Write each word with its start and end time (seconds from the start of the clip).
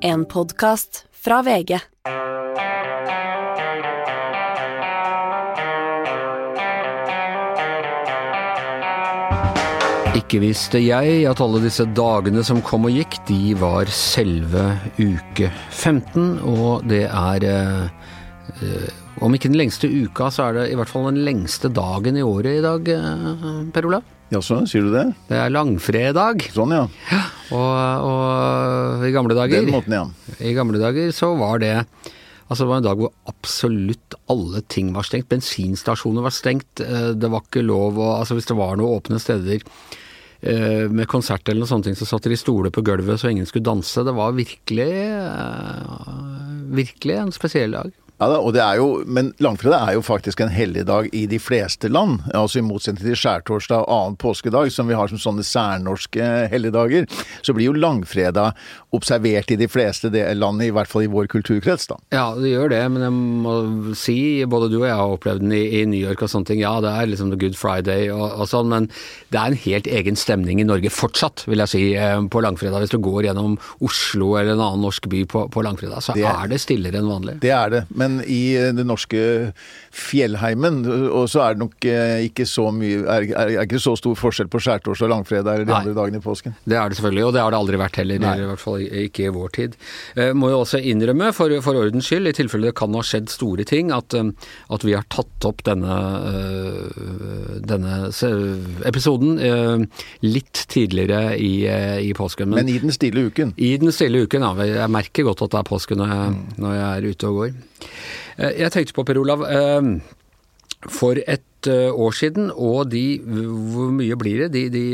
En 0.00 0.24
podkast 0.24 1.04
fra 1.10 1.40
VG. 1.42 1.78
Ikke 10.18 10.40
visste 10.42 10.78
jeg 10.82 11.24
at 11.26 11.40
alle 11.42 11.62
disse 11.64 11.86
dagene 11.96 12.44
som 12.46 12.60
kom 12.62 12.86
og 12.86 12.94
gikk, 12.94 13.16
de 13.26 13.54
var 13.58 13.90
selve 13.90 14.68
uke 15.00 15.50
15, 15.70 16.38
og 16.46 16.86
det 16.90 17.06
er 17.08 17.48
eh, 17.48 18.92
Om 19.18 19.34
ikke 19.34 19.50
den 19.50 19.58
lengste 19.58 19.90
uka, 19.90 20.28
så 20.30 20.50
er 20.50 20.60
det 20.60 20.68
i 20.70 20.78
hvert 20.78 20.92
fall 20.92 21.08
den 21.10 21.24
lengste 21.26 21.72
dagen 21.74 22.20
i 22.20 22.22
året 22.22 22.60
i 22.60 22.62
dag, 22.62 22.92
eh, 22.94 23.66
Per 23.74 23.90
Olav. 23.90 24.06
Jaså, 24.30 24.60
sier 24.68 24.84
du 24.84 24.92
det? 24.92 25.08
Det 25.30 25.40
er 25.40 25.50
langfredag, 25.50 26.50
Sånn, 26.52 26.76
ja. 26.76 26.86
ja. 27.10 27.24
Og, 27.54 28.06
og 28.08 29.04
i 29.08 29.12
gamle 29.14 29.36
dager 29.38 29.68
måten, 29.70 29.94
ja. 29.96 30.04
I 30.44 30.54
gamle 30.56 30.80
dager 30.82 31.12
så 31.16 31.32
var 31.38 31.62
det 31.62 31.74
Altså 32.48 32.64
det 32.64 32.68
var 32.70 32.78
en 32.80 32.86
dag 32.86 32.96
hvor 33.02 33.10
absolutt 33.28 34.14
alle 34.32 34.62
ting 34.72 34.94
var 34.96 35.04
stengt. 35.04 35.26
Bensinstasjoner 35.28 36.24
var 36.24 36.32
stengt. 36.32 36.80
eh, 36.80 37.10
Det 37.12 37.28
var 37.28 37.42
ikke 37.44 37.60
lov 37.60 37.98
å 38.00 38.06
Altså 38.22 38.38
hvis 38.38 38.48
det 38.48 38.56
var 38.56 38.78
noen 38.80 38.94
åpne 38.96 39.20
steder 39.20 39.60
eh, 40.40 40.86
med 40.88 41.04
konsert 41.12 41.44
eller 41.44 41.66
noe 41.66 41.68
sånt, 41.68 41.90
så 41.92 42.08
satt 42.08 42.24
de 42.24 42.32
i 42.32 42.40
stoler 42.40 42.72
på 42.72 42.80
gulvet 42.88 43.20
så 43.20 43.28
ingen 43.28 43.44
skulle 43.44 43.68
danse. 43.68 44.00
Det 44.00 44.16
var 44.16 44.32
virkelig 44.32 44.88
eh, 44.88 46.08
Virkelig 46.72 47.18
en 47.20 47.32
spesiell 47.36 47.76
dag. 47.76 47.92
Ja, 48.18 48.26
da, 48.32 48.38
og 48.42 48.52
det 48.56 48.60
er 48.64 48.76
jo, 48.80 49.04
Men 49.06 49.32
langfredag 49.38 49.88
er 49.88 49.94
jo 49.94 50.02
faktisk 50.02 50.40
en 50.42 50.48
helligdag 50.50 51.08
i 51.14 51.26
de 51.30 51.38
fleste 51.38 51.88
land. 51.88 52.20
altså 52.34 52.58
I 52.58 52.66
motsetning 52.66 53.04
til 53.06 53.14
skjærtorsdag 53.14 53.84
og 53.84 53.92
annen 53.94 54.16
påskedag, 54.18 54.72
som 54.74 54.88
vi 54.90 54.94
har 54.98 55.06
som 55.08 55.18
sånne 55.22 55.44
særnorske 55.46 56.48
helligdager, 56.50 57.06
så 57.46 57.54
blir 57.54 57.68
jo 57.70 57.76
langfredag 57.78 58.54
observert 58.96 59.50
i 59.52 59.56
de 59.60 59.68
fleste 59.68 60.10
land, 60.34 60.62
i 60.64 60.70
hvert 60.74 60.88
fall 60.90 61.04
i 61.04 61.10
vår 61.12 61.28
kulturkrets. 61.30 61.86
da. 61.90 61.96
Ja, 62.10 62.34
det 62.34 62.50
gjør 62.54 62.70
det, 62.72 62.82
men 62.90 63.02
jeg 63.06 63.12
må 63.44 63.94
si, 63.98 64.16
både 64.48 64.70
du 64.72 64.78
og 64.80 64.86
jeg 64.88 64.96
har 64.98 65.14
opplevd 65.14 65.44
den 65.44 65.52
i, 65.52 65.62
i 65.80 65.84
New 65.86 66.00
York 66.00 66.22
og 66.24 66.32
sånne 66.32 66.50
ting. 66.50 66.62
Ja, 66.64 66.74
det 66.82 66.90
er 66.90 67.10
liksom 67.12 67.30
Good 67.38 67.54
Friday 67.58 68.08
og, 68.10 68.24
og 68.40 68.48
sånn, 68.50 68.68
men 68.72 68.88
det 69.30 69.38
er 69.38 69.52
en 69.52 69.60
helt 69.68 69.86
egen 70.00 70.16
stemning 70.18 70.58
i 70.62 70.66
Norge 70.66 70.90
fortsatt, 70.90 71.44
vil 71.46 71.62
jeg 71.64 71.72
si, 71.74 71.84
eh, 71.94 72.18
på 72.32 72.42
langfredag. 72.42 72.82
Hvis 72.82 72.96
du 72.96 72.98
går 73.04 73.28
gjennom 73.28 73.58
Oslo 73.84 74.34
eller 74.40 74.56
en 74.56 74.64
annen 74.64 74.82
norsk 74.88 75.06
by 75.12 75.22
på, 75.30 75.46
på 75.54 75.62
langfredag, 75.66 76.02
så 76.02 76.14
Det- 76.18 76.24
er 76.26 76.48
det 76.48 76.60
stillere 76.60 76.98
enn 76.98 77.08
vanlig. 77.12 77.38
Det 77.44 77.50
er 77.54 77.70
det. 77.70 77.84
Men 77.94 78.07
i 78.24 78.42
eh, 78.58 78.70
den 78.76 78.88
norske 78.88 79.20
fjellheimen 79.94 80.82
og 80.86 81.26
så 81.30 81.42
er 81.44 81.56
det 81.56 81.62
nok 81.62 81.86
eh, 81.88 82.26
ikke 82.28 82.46
så 82.48 82.68
mye 82.74 83.02
er, 83.02 83.26
er, 83.32 83.52
ikke 83.64 83.80
så 83.82 83.94
stor 83.98 84.16
forskjell 84.18 84.50
på 84.52 84.60
skjærtorsdag 84.62 85.08
og 85.08 85.12
langfredag 85.14 85.58
eller 85.58 85.68
de 85.68 85.72
Nei. 85.72 85.80
andre 85.82 85.94
dagene 85.96 86.20
i 86.20 86.24
påsken. 86.24 86.56
Det 86.64 86.78
er 86.78 86.90
det 86.90 86.98
selvfølgelig, 86.98 87.24
og 87.28 87.34
det 87.34 87.42
har 87.42 87.54
det 87.54 87.60
aldri 87.60 87.80
vært 87.80 88.00
heller, 88.02 88.22
Nei. 88.22 88.34
i 88.42 88.48
hvert 88.50 88.62
fall 88.62 88.84
ikke 89.04 89.26
i 89.26 89.32
vår 89.34 89.54
tid. 89.58 89.78
Eh, 90.16 90.32
må 90.36 90.52
jo 90.52 90.60
også 90.62 90.80
innrømme, 90.92 91.30
for, 91.36 91.52
for 91.64 91.80
ordens 91.80 92.08
skyld, 92.08 92.30
i 92.30 92.34
tilfelle 92.36 92.70
det 92.70 92.76
kan 92.78 92.94
ha 92.96 93.04
skjedd 93.06 93.32
store 93.32 93.66
ting, 93.68 93.92
at, 93.94 94.14
at 94.14 94.86
vi 94.86 94.94
har 94.96 95.06
tatt 95.12 95.46
opp 95.48 95.62
denne, 95.66 95.96
denne 97.68 97.98
episoden 98.88 99.38
litt 100.24 100.64
tidligere 100.70 101.36
i, 101.38 101.52
i 102.08 102.12
påsken. 102.16 102.52
Men 102.56 102.70
i 102.70 102.78
den 102.82 102.94
stille 102.94 103.28
uken. 103.28 103.54
I 103.56 103.74
den 103.80 103.94
stille 103.94 104.24
uken, 104.26 104.44
ja. 104.44 104.68
Jeg 104.68 104.92
merker 104.92 105.28
godt 105.28 105.46
at 105.46 105.54
det 105.54 105.62
er 105.62 105.68
påske 105.68 105.98
når 105.98 106.14
jeg, 106.14 106.36
når 106.60 106.78
jeg 106.78 106.88
er 106.88 107.08
ute 107.12 107.30
og 107.30 107.42
går. 107.42 107.56
Eh, 108.38 108.54
Jeg 108.62 108.72
tenkte 108.72 108.94
på, 108.94 109.04
Per 109.04 109.18
Olav, 109.18 109.42
eh, 109.42 109.82
for 110.88 111.18
et 111.26 111.66
eh, 111.66 111.90
år 111.90 112.14
siden, 112.14 112.52
og 112.54 112.90
de, 112.92 113.18
hvor 113.26 113.90
mye 113.90 114.18
blir 114.18 114.44
det, 114.44 114.52
de, 114.54 114.68
de 114.70 114.84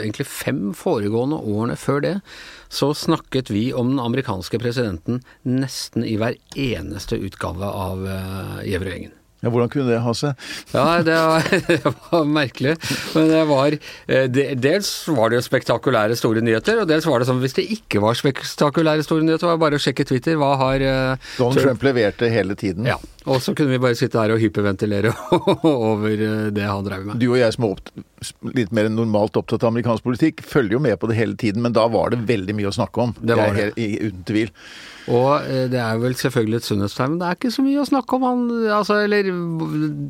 egentlig 0.00 0.26
fem 0.26 0.72
foregående 0.74 1.36
årene 1.36 1.76
før 1.76 2.00
det, 2.00 2.14
så 2.72 2.94
snakket 2.96 3.52
vi 3.52 3.68
om 3.76 3.92
den 3.92 4.00
amerikanske 4.00 4.58
presidenten 4.58 5.20
nesten 5.44 6.06
i 6.08 6.16
hver 6.16 6.40
eneste 6.56 7.20
utgave 7.20 7.68
av 7.68 8.08
Gjevrøy-gjengen. 8.64 9.12
Ja, 9.46 9.52
Hvordan 9.54 9.70
kunne 9.72 9.86
det 9.94 10.00
ha 10.02 10.12
seg? 10.18 10.44
Ja, 10.74 10.86
det 11.06 11.16
var, 11.16 11.48
det 11.70 11.78
var 11.86 12.24
merkelig. 12.36 12.76
Men 13.14 13.30
det 13.30 13.42
var 13.48 13.78
eh, 13.78 14.26
Dels 14.58 14.90
var 15.14 15.30
det 15.30 15.38
jo 15.40 15.46
spektakulære 15.46 16.18
store 16.18 16.42
nyheter, 16.44 16.82
og 16.82 16.90
dels 16.90 17.06
var 17.06 17.22
det 17.22 17.28
sånn 17.30 17.40
hvis 17.44 17.54
det 17.60 17.68
ikke 17.78 18.02
var 18.02 18.18
spektakulære 18.18 19.06
store 19.06 19.22
nyheter, 19.26 19.46
var 19.48 19.56
det 19.60 19.64
bare 19.68 19.78
å 19.78 19.84
sjekke 19.86 20.06
Twitter. 20.08 20.36
Hva 20.40 20.52
har 20.66 20.82
eh, 20.82 21.28
Donald 21.38 21.60
Trump- 21.60 21.62
Trump 21.70 21.86
leverte 21.86 22.28
hele 22.32 22.58
tiden. 22.58 22.88
Ja. 22.90 22.98
Og 23.26 23.40
så 23.42 23.54
kunne 23.58 23.72
vi 23.74 23.80
bare 23.82 23.96
sitte 23.98 24.20
her 24.22 24.30
og 24.34 24.38
hyperventilere 24.42 25.10
over 25.66 26.12
eh, 26.14 26.48
det 26.54 26.62
han 26.66 26.84
drev 26.86 27.06
med. 27.08 27.18
Du 27.18 27.28
og 27.32 27.38
jeg 27.40 27.52
som 27.56 27.64
er 27.68 28.52
litt 28.56 28.70
mer 28.74 28.86
enn 28.88 28.94
normalt 28.98 29.36
opptatt 29.40 29.64
av 29.66 29.72
amerikansk 29.72 30.04
politikk, 30.06 30.44
følger 30.46 30.76
jo 30.78 30.82
med 30.84 30.94
på 31.02 31.08
det 31.10 31.16
hele 31.18 31.34
tiden, 31.38 31.62
men 31.64 31.74
da 31.76 31.88
var 31.90 32.14
det 32.14 32.20
veldig 32.28 32.54
mye 32.58 32.70
å 32.70 32.76
snakke 32.76 33.02
om. 33.08 33.16
Det 33.18 33.36
var 33.38 33.56
det. 33.58 33.72
i- 33.82 33.98
Uten 34.06 34.22
tvil. 34.28 34.52
Og 35.10 35.42
eh, 35.46 35.66
det 35.70 35.78
er 35.82 35.98
vel 36.02 36.14
selvfølgelig 36.18 36.60
et 36.62 36.68
sunnhetstegn, 36.70 37.12
men 37.16 37.20
det 37.22 37.26
er 37.32 37.36
ikke 37.38 37.52
så 37.54 37.62
mye 37.66 37.82
å 37.82 37.88
snakke 37.90 38.16
om. 38.18 38.24
Han, 38.26 38.46
altså, 38.78 39.00
eller, 39.06 39.28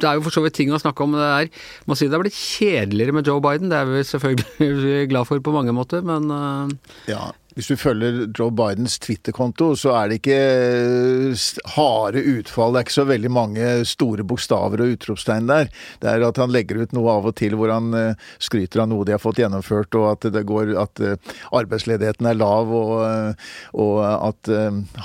det 0.01 0.09
er 0.09 0.21
jo 0.21 0.25
for 0.29 0.37
så 0.37 0.45
vidt 0.45 0.57
ting 0.61 0.73
å 0.77 0.81
snakke 0.81 1.05
om, 1.05 1.17
men 1.17 1.25
det 1.25 1.33
er, 1.33 1.65
må 1.89 1.97
si 1.99 2.09
det 2.09 2.17
er 2.17 2.25
blitt 2.25 2.37
kjedeligere 2.39 3.17
med 3.17 3.29
Joe 3.33 3.41
Biden. 3.45 3.73
Det 3.73 3.81
er 3.81 3.91
vi 3.91 4.05
selvfølgelig 4.13 5.09
glad 5.15 5.29
for 5.33 5.41
på 5.45 5.57
mange 5.57 5.75
måter, 5.77 6.05
men 6.07 6.29
eh, 6.37 6.95
Ja. 7.15 7.27
Hvis 7.57 7.71
du 7.71 7.79
følger 7.81 8.19
Joe 8.37 8.53
Bidens 8.53 8.99
Twitter-konto, 9.01 9.71
så 9.81 9.95
er 9.97 10.11
det 10.11 10.19
ikke 10.19 10.37
eh, 10.37 11.45
harde 11.73 12.21
utfall. 12.35 12.75
Det 12.75 12.83
er 12.83 12.85
ikke 12.85 12.97
så 12.99 13.07
veldig 13.09 13.31
mange 13.33 13.71
store 13.89 14.27
bokstaver 14.29 14.83
og 14.85 14.93
utropstegn 14.93 15.49
der. 15.49 15.71
Det 16.03 16.11
er 16.11 16.27
at 16.27 16.41
han 16.43 16.53
legger 16.53 16.83
ut 16.85 16.93
noe 16.93 17.15
av 17.15 17.31
og 17.31 17.37
til 17.41 17.57
hvor 17.57 17.73
han 17.73 17.97
eh, 17.97 18.29
skryter 18.45 18.85
av 18.85 18.93
noe 18.93 19.09
de 19.09 19.17
har 19.17 19.25
fått 19.25 19.41
gjennomført, 19.41 19.97
og 19.97 20.11
at 20.11 20.29
det 20.37 20.45
går 20.53 20.75
at 20.85 21.01
eh, 21.01 21.33
arbeidsledigheten 21.57 22.29
er 22.29 22.37
lav, 22.37 22.77
og, 22.77 23.41
og 23.73 23.97
at 24.05 24.51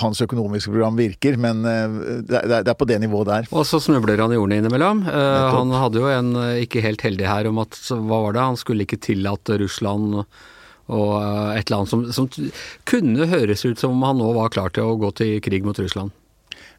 hans 0.04 0.20
økonomiske 0.24 0.74
program 0.74 1.00
virker. 1.00 1.40
Men 1.40 1.64
det 1.64 2.44
er, 2.60 2.74
på 2.76 2.88
det 2.90 3.00
nivået 3.00 3.32
der. 3.32 3.52
Og 3.56 3.64
så 3.70 3.80
snubler 3.80 4.20
han 4.20 4.36
i 4.36 4.40
ordene 4.40 4.60
innimellom. 4.60 5.06
Nettopp. 5.08 5.56
han 5.56 5.78
hadde 5.86 6.04
jo 6.04 6.12
en 6.12 6.34
ikke 6.66 6.84
helt 6.84 7.04
heldig 7.06 7.30
her 7.32 7.48
om 7.48 7.64
at 7.64 7.80
hva 7.92 8.26
var 8.28 8.36
det, 8.36 8.50
han 8.52 8.60
skulle 8.60 8.84
ikke 8.84 9.00
tillate 9.08 9.62
Russland 9.62 10.26
og 10.92 11.12
eh, 11.18 11.60
et 11.60 11.70
eller 11.70 11.82
annet 11.82 11.92
som, 11.92 12.08
som 12.16 12.30
kunne 12.90 13.30
høres 13.32 13.64
ut 13.66 13.80
som 13.80 13.96
om 13.96 14.08
han 14.08 14.20
nå 14.20 14.32
var 14.36 14.52
klar 14.54 14.74
til 14.76 14.90
å 14.90 14.98
gå 15.00 15.14
til 15.18 15.38
krig 15.44 15.68
mot 15.68 15.80
Russland. 15.80 16.12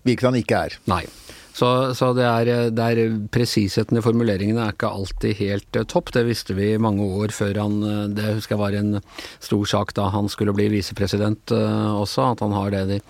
Hvilket 0.07 0.29
han 0.29 0.39
ikke 0.41 0.67
er. 0.67 0.77
Nei. 0.91 1.05
Så, 1.53 1.69
så 1.93 2.15
det 2.17 2.25
er, 2.25 2.51
det 2.73 2.85
er 2.85 3.17
presisheten 3.33 3.99
i 4.01 4.03
formuleringene 4.05 4.63
er 4.65 4.73
ikke 4.73 4.89
alltid 4.89 5.37
helt 5.41 5.79
eh, 5.79 5.89
topp. 5.89 6.13
Det 6.17 6.25
visste 6.29 6.57
vi 6.59 6.71
mange 6.81 7.05
år 7.05 7.35
før 7.37 7.61
han 7.65 7.81
eh, 7.85 8.07
Det 8.17 8.37
husker 8.39 8.57
jeg 8.57 8.63
var 8.63 8.77
en 8.79 8.95
stor 9.41 9.67
sak 9.75 9.93
da 9.99 10.09
han 10.15 10.31
skulle 10.33 10.55
bli 10.57 10.71
visepresident 10.73 11.53
også, 11.53 12.33
at 12.33 12.45
han 12.45 12.57
har 12.57 12.73
det 12.73 12.87
de 12.89 13.03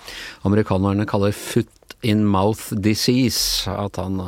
amerikanerne 0.48 1.06
kaller 1.08 1.34
foot 1.36 1.96
in 2.02 2.26
mouth 2.26 2.74
disease. 2.74 3.70
At 3.70 3.98
han, 4.02 4.19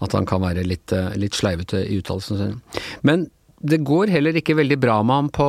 at 0.00 0.16
han 0.16 0.28
kan 0.28 0.40
være 0.44 0.64
litt, 0.64 0.92
litt 1.20 1.36
sleivete 1.36 1.84
i 1.84 2.00
uttalelsene 2.00 2.40
sine. 2.40 2.80
Men 3.04 3.28
det 3.60 3.82
går 3.84 4.12
heller 4.14 4.36
ikke 4.40 4.56
veldig 4.56 4.78
bra 4.80 4.96
med 5.04 5.14
ham 5.14 5.28
på 5.36 5.48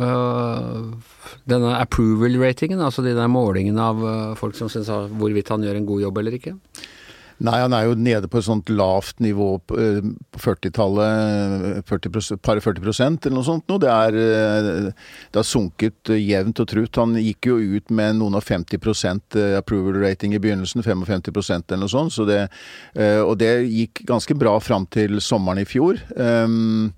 øh, 0.00 0.84
denne 1.50 1.76
approval 1.76 2.38
ratingen, 2.40 2.80
altså 2.80 3.04
de 3.04 3.12
der 3.16 3.28
målingene 3.28 3.84
av 3.84 4.00
øh, 4.00 4.36
folk 4.40 4.56
som 4.56 4.70
syns 4.72 4.88
hvorvidt 4.88 5.52
han 5.52 5.66
gjør 5.66 5.80
en 5.80 5.88
god 5.88 6.06
jobb 6.06 6.22
eller 6.22 6.38
ikke. 6.38 6.56
Nei, 7.42 7.56
han 7.58 7.74
er 7.74 7.88
jo 7.88 7.96
nede 7.98 8.28
på 8.30 8.38
et 8.38 8.46
sånt 8.46 8.70
lavt 8.70 9.18
nivå 9.24 9.48
på 9.66 9.78
eh, 9.80 10.06
40-tallet, 10.38 11.82
40 11.88 12.38
par 12.44 12.60
40 12.62 12.84
prosent 12.84 13.26
eller 13.26 13.40
noe 13.40 13.48
sånt 13.48 13.66
nå. 13.70 13.78
Det, 13.82 13.90
er, 13.90 14.18
eh, 14.22 15.08
det 15.34 15.40
har 15.40 15.48
sunket 15.48 16.12
eh, 16.14 16.22
jevnt 16.22 16.62
og 16.62 16.70
trutt. 16.70 17.00
Han 17.02 17.16
gikk 17.18 17.50
jo 17.50 17.58
ut 17.58 17.90
med 17.90 18.20
noen 18.20 18.38
og 18.38 18.46
50 18.46 18.82
prosent 18.82 19.38
eh, 19.40 19.56
approval 19.58 19.98
rating 20.04 20.36
i 20.36 20.42
begynnelsen, 20.42 20.84
55 20.86 21.34
prosent 21.34 21.72
eller 21.72 21.88
noe 21.88 21.94
sånt. 21.94 22.14
Så 22.14 22.28
det, 22.28 22.44
eh, 22.94 23.20
og 23.20 23.36
det 23.42 23.52
gikk 23.66 24.04
ganske 24.06 24.38
bra 24.38 24.54
fram 24.62 24.86
til 24.86 25.18
sommeren 25.24 25.64
i 25.64 25.68
fjor. 25.68 25.98
Um, 26.14 26.92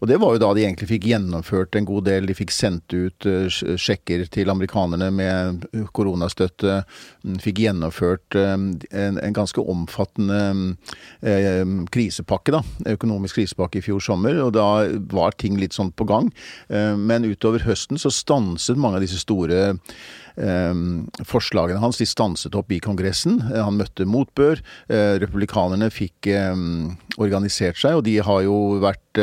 og 0.00 0.08
det 0.08 0.16
var 0.20 0.32
jo 0.32 0.40
da 0.40 0.50
de 0.56 0.62
egentlig 0.64 0.88
fikk 0.94 1.06
gjennomført 1.10 1.76
en 1.76 1.86
god 1.88 2.06
del. 2.08 2.28
De 2.28 2.36
fikk 2.36 2.54
sendt 2.56 2.94
ut 2.94 3.26
eh, 3.28 3.48
sjekker 3.52 4.24
til 4.32 4.52
amerikanerne 4.52 5.10
med 5.12 5.66
koronastøtte. 5.96 6.80
Mm, 7.20 7.36
Fikk 7.44 7.60
gjennomført 7.66 8.38
eh, 8.38 8.54
en, 8.56 9.18
en 9.20 9.36
ganske 9.36 9.60
omfattende 9.60 10.40
eh, 11.20 11.74
krisepakke, 11.92 12.56
da. 12.56 12.62
Økonomisk 12.94 13.42
krisepakke 13.42 13.82
i 13.82 13.84
fjor 13.84 14.00
sommer. 14.04 14.40
Og 14.46 14.54
da 14.56 14.70
var 15.12 15.36
ting 15.36 15.60
litt 15.60 15.76
sånn 15.76 15.92
på 15.92 16.08
gang. 16.08 16.32
Men 16.70 17.26
utover 17.28 17.62
høsten 17.66 18.00
så 18.00 18.12
stanset 18.14 18.78
mange 18.80 18.98
av 18.98 19.04
disse 19.04 19.20
store 19.20 19.74
forslagene 21.26 21.80
hans 21.82 21.98
de 22.00 22.06
stanset 22.08 22.54
opp 22.56 22.70
i 22.72 22.78
Kongressen. 22.82 23.40
Han 23.50 23.76
møtte 23.76 24.06
motbør. 24.08 24.62
Republikanerne 25.20 25.90
fikk 25.92 26.30
organisert 27.20 27.80
seg, 27.82 27.98
og 27.98 28.06
de 28.06 28.16
har 28.24 28.44
jo 28.46 28.56
vært 28.80 29.20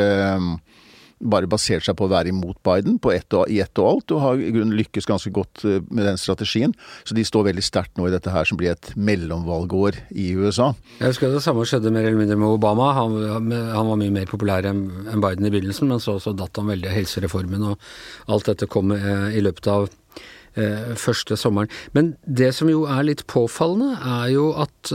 bare 1.18 1.50
basert 1.50 1.86
seg 1.86 1.96
på 1.98 2.06
å 2.06 2.12
være 2.12 2.32
imot 2.32 2.58
Biden 2.66 2.98
på 3.02 3.12
ett 3.14 3.34
og, 3.36 3.48
i 3.50 3.60
ett 3.62 3.80
og 3.80 3.88
alt, 3.90 4.14
og 4.14 4.22
har 4.22 4.42
lykkes 4.78 5.08
ganske 5.08 5.32
godt 5.34 5.64
eh, 5.66 5.80
med 5.90 6.06
den 6.06 6.20
strategien. 6.20 6.74
Så 7.08 7.16
de 7.18 7.26
står 7.26 7.48
veldig 7.50 7.64
sterkt 7.64 7.98
nå 7.98 8.08
i 8.08 8.14
dette 8.14 8.32
her 8.32 8.48
som 8.48 8.60
blir 8.60 8.74
et 8.74 8.92
mellomvalgår 8.96 10.00
i 10.14 10.30
USA. 10.38 10.72
Jeg 11.00 11.12
husker 11.12 11.34
det 11.34 11.44
samme 11.44 11.66
skjedde 11.68 11.92
mer 11.94 12.06
eller 12.06 12.20
mindre 12.20 12.38
med 12.40 12.58
Obama. 12.58 12.90
Han, 12.98 13.52
han 13.52 13.92
var 13.92 14.00
mye 14.00 14.14
mer 14.14 14.30
populær 14.30 14.66
enn 14.68 14.86
Biden 15.22 15.48
i 15.48 15.52
begynnelsen, 15.54 15.90
men 15.90 16.02
så, 16.02 16.18
så 16.22 16.34
datt 16.36 16.58
han 16.60 16.70
veldig 16.70 16.90
av 16.90 16.98
helsereformen, 16.98 17.70
og 17.72 18.32
alt 18.32 18.50
dette 18.50 18.70
kom 18.70 18.94
eh, 18.94 19.30
i 19.38 19.42
løpet 19.44 19.70
av 19.72 19.88
eh, 19.88 20.94
første 20.98 21.38
sommeren. 21.40 21.72
Men 21.96 22.14
det 22.24 22.52
som 22.56 22.70
jo 22.70 22.86
er 22.90 23.06
litt 23.06 23.26
påfallende, 23.30 23.98
er 24.22 24.32
jo 24.36 24.50
at 24.58 24.94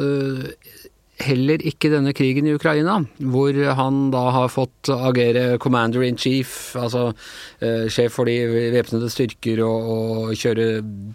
heller 1.22 1.62
ikke 1.62 1.92
denne 1.94 2.14
krigen 2.16 2.48
i 2.50 2.56
Ukraina, 2.56 2.98
hvor 3.22 3.58
han 3.78 4.08
da 4.14 4.24
har 4.34 4.50
fått 4.52 4.90
agere 4.94 5.60
commander 5.62 6.04
in 6.08 6.18
chief, 6.18 6.74
altså 6.80 7.12
eh, 7.62 7.86
sjef 7.92 8.18
for 8.18 8.30
de 8.30 8.72
væpnede 8.74 9.12
styrker 9.14 9.62
og, 9.66 9.94
og, 9.94 10.34
kjøre 10.40 10.68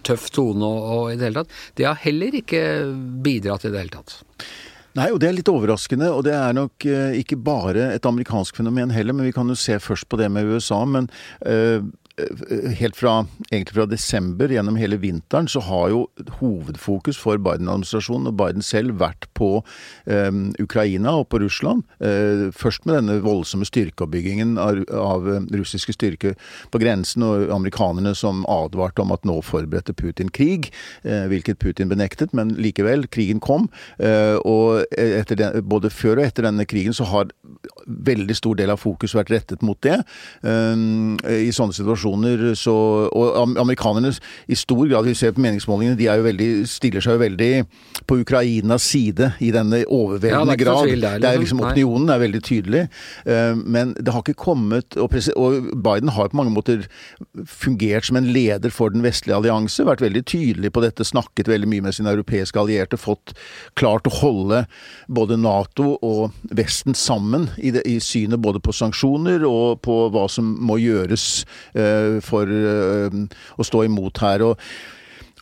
tøff 0.06 0.30
tone 0.34 0.64
og, 0.64 0.88
og, 0.94 1.04
i 1.12 1.18
det 1.18 1.28
hele 1.28 1.42
tatt, 1.42 1.60
det 1.76 1.88
har 1.90 2.00
heller 2.06 2.40
ikke 2.40 2.64
bidratt 3.24 3.66
i 3.66 3.74
det 3.74 3.84
hele 3.84 3.96
tatt. 3.98 4.20
Nei, 4.98 5.10
og 5.12 5.20
det 5.22 5.28
er 5.28 5.36
litt 5.36 5.50
overraskende, 5.50 6.08
og 6.10 6.24
det 6.26 6.32
er 6.34 6.54
nok 6.56 6.86
uh, 6.88 7.12
ikke 7.14 7.36
bare 7.38 7.90
et 7.94 8.06
amerikansk 8.08 8.56
fenomen 8.58 8.90
heller, 8.90 9.14
men 9.14 9.28
vi 9.28 9.34
kan 9.36 9.50
jo 9.50 9.54
se 9.58 9.76
først 9.82 10.08
på 10.10 10.18
det 10.18 10.30
med 10.32 10.48
USA. 10.48 10.80
Men 10.88 11.06
Eh, 11.46 11.82
helt 12.78 12.96
fra, 12.96 13.26
egentlig 13.50 13.74
fra 13.74 13.86
desember 13.86 14.50
gjennom 14.52 14.76
hele 14.78 14.98
vinteren 15.00 15.48
så 15.50 15.62
har 15.66 15.90
jo 15.92 16.00
hovedfokus 16.40 17.18
for 17.20 17.38
Biden-administrasjonen 17.42 18.30
og 18.30 18.36
Biden 18.38 18.64
selv 18.64 18.98
vært 19.02 19.28
på 19.38 19.50
eh, 20.10 20.30
Ukraina 20.62 21.14
og 21.20 21.28
på 21.32 21.40
Russland. 21.42 21.84
Eh, 22.02 22.48
først 22.54 22.86
med 22.88 22.98
denne 22.98 23.18
voldsomme 23.24 23.68
styrkeoppbyggingen 23.68 24.56
av, 24.62 24.82
av, 24.92 25.28
russiske 25.54 25.94
styrker 25.94 26.34
på 26.72 26.82
grensen, 26.82 27.24
og 27.26 27.52
amerikanerne 27.54 28.14
som 28.18 28.44
advarte 28.50 29.02
om 29.04 29.14
at 29.14 29.26
nå 29.28 29.38
forberedte 29.46 29.94
Putin 29.96 30.32
krig, 30.34 30.70
eh, 31.04 31.26
hvilket 31.30 31.60
Putin 31.62 31.90
benektet, 31.90 32.34
men 32.36 32.54
likevel, 32.58 33.06
krigen 33.12 33.42
kom. 33.44 33.68
Eh, 33.98 34.36
og 34.42 34.84
den, 35.30 35.62
både 35.68 35.92
før 35.94 36.18
og 36.18 36.26
etter 36.26 36.48
denne 36.48 36.66
krigen 36.68 36.96
så 36.96 37.06
har 37.08 37.32
veldig 37.86 38.36
stor 38.36 38.58
del 38.58 38.72
av 38.74 38.82
fokus 38.82 39.14
vært 39.16 39.32
rettet 39.32 39.64
mot 39.64 39.78
det. 39.86 40.00
Eh, 40.42 40.86
I 41.48 41.54
sånne 41.54 41.76
situasjoner 41.76 42.07
demonstrasjoner 42.08 42.54
så 42.54 42.74
Og 43.12 43.58
amerikanerne 43.58 44.12
i 44.48 44.54
stor 44.54 44.86
grad, 44.88 45.04
vi 45.04 45.14
ser 45.14 45.32
på 45.32 45.40
meningsmålingene, 45.40 45.96
de 45.98 46.06
er 46.08 46.18
jo 46.18 46.24
veldig, 46.24 46.66
stiller 46.68 47.00
seg 47.04 47.16
jo 47.16 47.22
veldig 47.22 47.50
på 48.08 48.20
Ukrainas 48.22 48.82
side 48.82 49.32
i 49.40 49.50
denne 49.52 49.84
overveldende 49.84 50.54
ja, 50.54 50.60
grad. 50.60 50.88
Der, 50.88 50.96
liksom. 50.96 51.20
det 51.20 51.28
er 51.28 51.38
liksom, 51.38 51.60
Opinionen 51.60 52.12
er 52.12 52.20
veldig 52.22 52.42
tydelig. 52.42 52.82
Eh, 53.26 53.54
men 53.58 53.94
det 53.98 54.12
har 54.14 54.22
ikke 54.22 54.38
kommet 54.38 54.96
og, 54.96 55.14
og 55.36 55.70
Biden 55.74 56.12
har 56.14 56.30
på 56.30 56.38
mange 56.38 56.54
måter 56.54 56.86
fungert 57.46 58.08
som 58.08 58.16
en 58.16 58.30
leder 58.32 58.72
for 58.74 58.94
den 58.94 59.04
vestlige 59.04 59.36
allianse. 59.36 59.86
Vært 59.86 60.04
veldig 60.04 60.24
tydelig 60.28 60.72
på 60.72 60.84
dette, 60.84 61.06
snakket 61.06 61.50
veldig 61.50 61.68
mye 61.70 61.88
med 61.88 61.98
sine 61.98 62.12
europeiske 62.14 62.60
allierte. 62.60 63.00
Fått 63.00 63.34
klart 63.78 64.08
å 64.08 64.14
holde 64.20 64.64
både 65.08 65.38
Nato 65.40 65.96
og 66.04 66.36
Vesten 66.54 66.96
sammen 66.98 67.48
i, 67.58 67.72
det, 67.74 67.84
i 67.88 67.98
synet 68.02 68.42
både 68.44 68.62
på 68.64 68.74
sanksjoner 68.74 69.44
og 69.48 69.82
på 69.84 70.00
hva 70.14 70.26
som 70.32 70.54
må 70.64 70.78
gjøres 70.80 71.28
Eh, 71.74 71.97
for 72.24 72.48
eh, 72.48 73.18
å 73.58 73.66
stå 73.66 73.84
imot 73.88 74.24
her. 74.24 74.46
og 74.50 74.70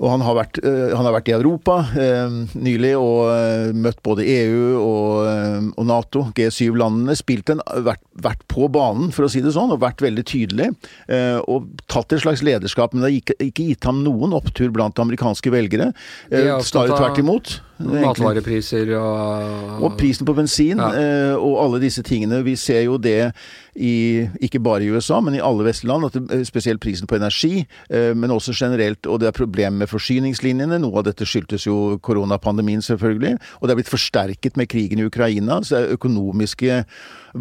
og 0.02 0.10
han 0.12 0.24
har, 0.26 0.36
vært, 0.36 0.58
eh, 0.60 0.92
han 0.92 1.06
har 1.08 1.14
vært, 1.14 1.30
i 1.30 1.34
Europa 1.36 1.78
eh, 1.96 2.34
nylig 2.52 2.92
og 2.98 3.30
eh, 3.32 3.70
møtt 3.76 4.02
både 4.04 4.26
EU 4.28 4.64
og, 4.76 5.70
og 5.72 5.86
Nato, 5.88 6.26
G7-landene. 6.36 7.16
Spilt 7.16 7.52
en, 7.54 7.62
vært, 7.86 8.02
vært, 8.24 8.44
på 8.52 8.68
banen, 8.72 9.08
for 9.14 9.26
å 9.26 9.30
si 9.32 9.42
det 9.44 9.54
sånn, 9.56 9.72
og 9.72 9.80
vært 9.84 10.04
veldig 10.04 10.26
tydelig. 10.28 10.70
Eh, 11.08 11.38
og 11.48 11.70
tatt 11.92 12.12
et 12.12 12.24
slags 12.24 12.44
lederskap, 12.46 12.92
men 12.92 13.04
det 13.04 13.10
har 13.10 13.20
ikke, 13.22 13.38
ikke 13.48 13.70
gitt 13.72 13.88
ham 13.88 14.02
noen 14.04 14.36
opptur 14.36 14.72
blant 14.74 15.00
amerikanske 15.00 15.52
velgere. 15.54 15.92
Snarere 16.28 17.00
tvert 17.00 17.22
imot. 17.22 17.56
Matvarepriser 17.78 18.88
og 18.96 19.82
Og 19.84 19.96
prisen 19.98 20.26
på 20.26 20.34
bensin 20.36 20.80
ja. 20.80 20.88
eh, 20.96 21.34
og 21.36 21.58
alle 21.64 21.80
disse 21.82 22.02
tingene. 22.06 22.40
Vi 22.46 22.56
ser 22.56 22.86
jo 22.86 22.96
det 22.96 23.32
i, 23.76 24.24
ikke 24.40 24.60
bare 24.64 24.86
i 24.86 24.90
USA, 24.90 25.20
men 25.20 25.36
i 25.36 25.42
alle 25.44 25.66
vestlige 25.66 25.92
land, 25.92 26.08
at 26.08 26.46
spesielt 26.48 26.80
prisen 26.80 27.06
på 27.06 27.18
energi, 27.18 27.66
eh, 27.90 28.14
men 28.16 28.32
også 28.32 28.54
generelt. 28.56 29.06
Og 29.06 29.20
det 29.20 29.28
er 29.28 29.36
problemer 29.36 29.84
med 29.84 29.92
forsyningslinjene. 29.92 30.80
Noe 30.80 31.02
av 31.02 31.08
dette 31.10 31.28
skyldtes 31.28 31.66
jo 31.68 31.98
koronapandemien, 32.00 32.82
selvfølgelig. 32.82 33.36
Og 33.60 33.68
det 33.68 33.74
er 33.74 33.82
blitt 33.82 33.92
forsterket 33.92 34.56
med 34.56 34.70
krigen 34.72 35.02
i 35.02 35.08
Ukraina. 35.10 35.60
Så 35.62 35.76
det 35.76 35.84
er 35.84 35.98
økonomiske 35.98 36.82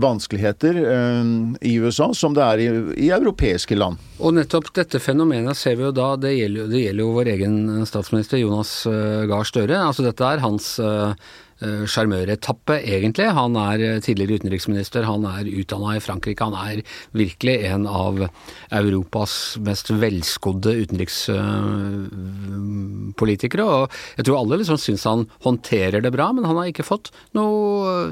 vanskeligheter 0.02 0.80
eh, 0.92 1.32
i 1.62 1.76
USA 1.80 2.12
som 2.14 2.36
det 2.36 2.44
er 2.44 2.64
i, 2.64 2.68
i, 3.08 3.10
europeiske 3.16 3.78
land. 3.78 4.02
Og 4.20 4.36
nettopp 4.38 4.72
dette 4.76 5.02
fenomenet 5.04 5.58
ser 5.60 5.80
vi 5.80 5.88
jo 5.88 5.94
da, 5.96 6.14
det 6.20 6.36
gjelder, 6.36 6.70
det 6.72 6.84
gjelder 6.84 7.04
jo 7.06 7.16
vår 7.16 7.32
egen 7.36 7.58
statsminister 7.88 8.42
Jonas 8.42 8.78
eh, 8.90 9.26
Gahr 9.30 9.48
Støre. 9.48 9.80
Altså 9.82 10.06
dette 10.06 10.30
er 10.30 10.44
hans 10.44 10.76
eh, 10.84 11.14
Eh, 11.14 11.16
sjarmøretappe, 11.64 12.84
egentlig. 12.84 13.32
Han 13.38 13.56
er 13.60 13.80
eh, 13.80 14.00
tidligere 14.04 14.36
utenriksminister, 14.42 15.04
han 15.08 15.24
er 15.30 15.46
utdanna 15.48 15.96
i 15.96 16.02
Frankrike. 16.04 16.44
Han 16.44 16.56
er 16.60 16.84
virkelig 17.16 17.56
en 17.70 17.88
av 17.88 18.28
Europas 18.76 19.56
mest 19.64 19.90
velskodde 19.96 20.76
utenrikspolitikere. 20.84 23.64
Og 23.64 23.88
jeg 24.18 24.26
tror 24.28 24.40
alle 24.42 24.60
liksom 24.62 24.78
syns 24.82 25.04
han 25.08 25.28
håndterer 25.48 26.00
det 26.04 26.12
bra, 26.16 26.28
men 26.36 26.48
han 26.50 26.58
har 26.60 26.68
ikke 26.72 26.88
fått 26.88 27.08
noe 27.38 28.10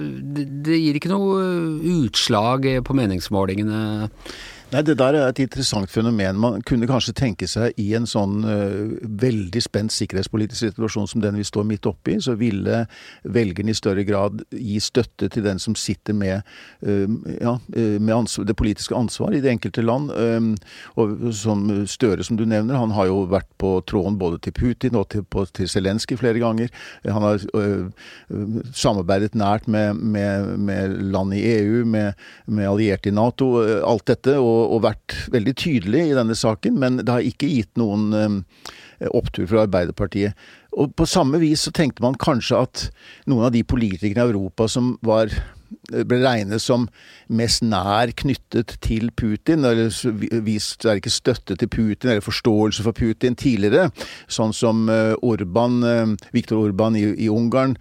Det 0.63 0.78
gir 0.80 0.96
ikke 0.98 1.12
noe 1.12 1.34
utslag 2.04 2.60
på 2.88 2.92
meningsmålingene 2.96 3.81
Nei, 4.74 4.81
Det 4.81 4.96
der 4.98 5.14
er 5.14 5.28
et 5.30 5.40
interessant 5.44 5.92
fenomen. 5.92 6.40
Man 6.42 6.62
kunne 6.66 6.88
kanskje 6.90 7.14
tenke 7.14 7.46
seg 7.50 7.75
i 7.78 7.92
en 7.94 8.08
sånn 8.10 8.42
uh, 8.42 8.96
veldig 9.22 9.62
spent 9.62 9.94
sikkerhetspolitisk 9.94 10.64
situasjon 10.64 11.10
som 11.12 11.22
den 11.22 11.38
vi 11.38 11.46
står 11.46 11.68
midt 11.70 11.86
oppi, 11.86 12.16
så 12.24 12.34
ville 12.40 12.80
velgerne 13.22 13.70
i 13.70 13.78
større 13.78 14.06
grad 14.08 14.42
gi 14.50 14.80
støtte 14.81 15.30
til 15.30 15.46
den 15.46 15.62
som 15.62 15.78
sitter 15.78 16.18
med, 16.18 16.42
uh, 16.88 17.06
ja, 17.38 17.54
uh, 17.60 17.98
med 18.00 18.16
ansvar, 18.16 18.48
det 18.50 18.58
politiske 18.58 18.98
ansvar 18.98 19.36
i 19.38 19.44
det 19.44 19.52
enkelte 19.54 19.86
land. 19.86 20.10
Um, 20.10 20.50
og 20.98 21.30
som 21.38 21.70
Støre, 21.94 22.25
som 22.25 22.40
du 22.40 22.46
nevner, 22.48 22.80
han 22.80 22.96
har 22.96 23.12
jo 23.12 23.28
vært 23.30 23.50
på 23.62 23.75
tråden 23.86 24.18
både 24.18 24.40
til 24.42 24.56
Putin 24.58 24.98
og 24.98 25.10
til, 25.14 25.22
på, 25.22 25.46
til 25.54 25.70
Zelenskyj 25.70 26.18
flere 26.18 26.42
ganger. 26.42 26.72
Han 27.06 27.24
har 27.24 27.44
samarbeidet 28.75 29.36
nært 29.38 29.68
med, 29.72 30.00
med, 30.02 30.58
med, 30.58 30.98
land 31.14 31.36
i 31.38 31.44
EU, 31.52 31.84
med, 31.86 32.18
med 32.48 32.70
allierte 32.70 33.12
i 33.12 33.16
Nato. 33.16 33.54
alt 33.86 34.08
dette. 34.10 34.38
og 34.40 34.62
og, 34.63 34.83
vært 34.86 35.18
veldig 35.33 35.56
tydelig 35.60 36.07
i 36.10 36.18
denne 36.18 36.36
saken, 36.38 36.80
men 36.80 37.01
det 37.04 37.12
har 37.12 37.25
ikke 37.27 37.50
gitt 37.51 37.71
noen 37.80 38.13
eh, 38.18 38.69
opptur 39.13 39.48
fra 39.50 39.65
Arbeiderpartiet. 39.68 40.38
Og 40.74 40.94
på 40.98 41.07
samme 41.10 41.42
vis 41.42 41.68
så 41.68 41.74
tenkte 41.75 42.06
man 42.06 42.18
kanskje 42.19 42.63
at 42.65 42.86
noen 43.30 43.50
av 43.50 43.54
de 43.56 43.63
politikerne 43.68 44.25
i 44.25 44.33
Europa 44.33 44.68
som 44.71 44.95
var 45.06 45.33
ble 45.90 46.20
regnet 46.24 46.62
som 46.64 46.88
mest 47.34 47.64
nær 47.66 48.12
knyttet 48.20 48.75
til 48.84 49.10
Putin, 49.18 49.66
eller 49.66 49.92
vist 50.46 50.86
er 50.86 51.00
ikke 51.00 51.14
støtte 51.14 51.58
til 51.60 51.70
Putin 51.72 52.12
eller 52.12 52.24
forståelse 52.25 52.86
for 52.86 52.96
Putin 52.98 53.38
tidligere, 53.40 53.90
sånn 54.32 54.53
som 54.56 54.86
eh, 54.92 55.13
Orban, 55.24 55.80
eh, 55.88 56.30
Viktor 56.36 56.62
Orban 56.62 56.98
i, 57.00 57.06
i, 57.25 57.30
Ungarn, 57.32 57.75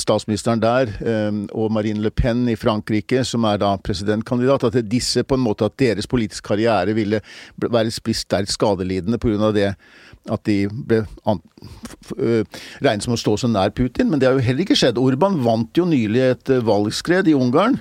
statsministeren 0.00 0.62
der, 0.64 0.92
eh, 1.00 1.42
og 1.52 1.72
Marine 1.74 2.02
Le 2.04 2.12
Pen 2.14 2.46
i 2.50 2.58
Frankrike, 2.58 3.24
som 3.28 3.46
er 3.48 3.60
da 3.62 3.74
presidentkandidat, 3.82 4.68
at 4.70 4.80
disse 4.88 5.24
på 5.24 5.38
en 5.38 5.44
måte 5.44 5.68
at 5.68 5.78
deres 5.80 6.08
politiske 6.10 6.48
karriere 6.48 6.96
ville 6.96 7.22
være 7.58 7.92
sterkt 7.92 8.54
skadelidende 8.54 9.20
pga. 9.20 9.52
det 9.52 9.72
at 10.28 10.44
de 10.44 10.66
ble 10.68 11.02
regnet 12.84 13.04
som 13.04 13.14
å 13.14 13.18
stå 13.20 13.36
så 13.40 13.48
nær 13.50 13.72
Putin, 13.76 14.10
men 14.10 14.20
det 14.20 14.28
har 14.28 14.36
jo 14.36 14.44
heller 14.44 14.64
ikke 14.64 14.76
skjedd. 14.78 15.00
Orban 15.00 15.38
vant 15.44 15.78
jo 15.78 15.86
nylig 15.88 16.22
et 16.24 16.52
valgskred 16.66 17.27
i 17.28 17.36
Ungarn, 17.36 17.78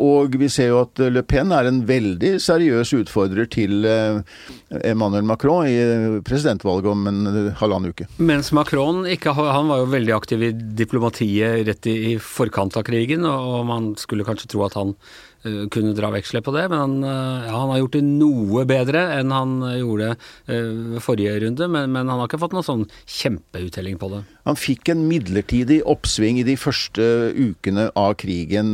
og 0.00 0.36
vi 0.40 0.48
ser 0.52 0.70
jo 0.70 0.82
at 0.84 1.00
Le 1.12 1.22
Pen 1.26 1.52
er 1.54 1.68
en 1.68 1.82
veldig 1.88 2.34
seriøs 2.42 2.92
utfordrer 2.96 3.48
til 3.50 3.84
Emmanuel 3.86 5.26
Macron 5.28 5.68
i 5.68 6.20
presidentvalget 6.26 6.90
om 6.90 7.08
en 7.10 7.50
halvannen 7.60 7.94
uke. 7.94 8.06
Mens 8.22 8.52
Macron 8.56 9.02
ikke, 9.08 9.34
han 9.34 9.70
var 9.70 9.82
jo 9.82 9.90
veldig 9.92 10.14
aktiv 10.16 10.44
i 10.46 10.52
diplomatiet 10.54 11.64
rett 11.68 11.90
i 11.90 12.14
forkant 12.22 12.78
av 12.80 12.86
krigen, 12.88 13.26
og 13.26 13.66
man 13.68 13.92
skulle 14.00 14.26
kanskje 14.26 14.52
tro 14.54 14.64
at 14.68 14.78
han 14.78 14.94
Eh, 14.94 15.29
kunne 15.72 15.94
dra 15.96 16.10
veksler 16.12 16.42
på 16.44 16.52
det, 16.52 16.66
men 16.68 16.80
han, 16.82 16.96
eh, 17.04 17.46
ja, 17.48 17.54
han, 17.54 17.70
har 17.72 17.80
gjort 17.80 17.96
det 17.96 18.02
noe 18.04 18.64
bedre 18.68 19.04
enn 19.16 19.32
han 19.32 19.54
gjorde 19.80 20.12
uh, 20.12 20.98
forrige 21.00 21.38
runde. 21.46 21.68
Men, 21.68 21.94
men, 21.94 22.10
han 22.10 22.20
har 22.20 22.28
ikke 22.28 22.42
fått 22.42 22.56
noen 22.56 22.66
sånn 22.66 22.84
kjempeuttelling 23.08 23.96
på 24.00 24.10
det. 24.12 24.22
Han 24.48 24.58
fikk 24.58 24.90
en 24.92 25.06
midlertidig 25.08 25.80
oppsving 25.88 26.40
i 26.40 26.46
de 26.46 26.56
første 26.60 27.04
ukene 27.36 27.88
av 27.98 28.16
krigen. 28.20 28.72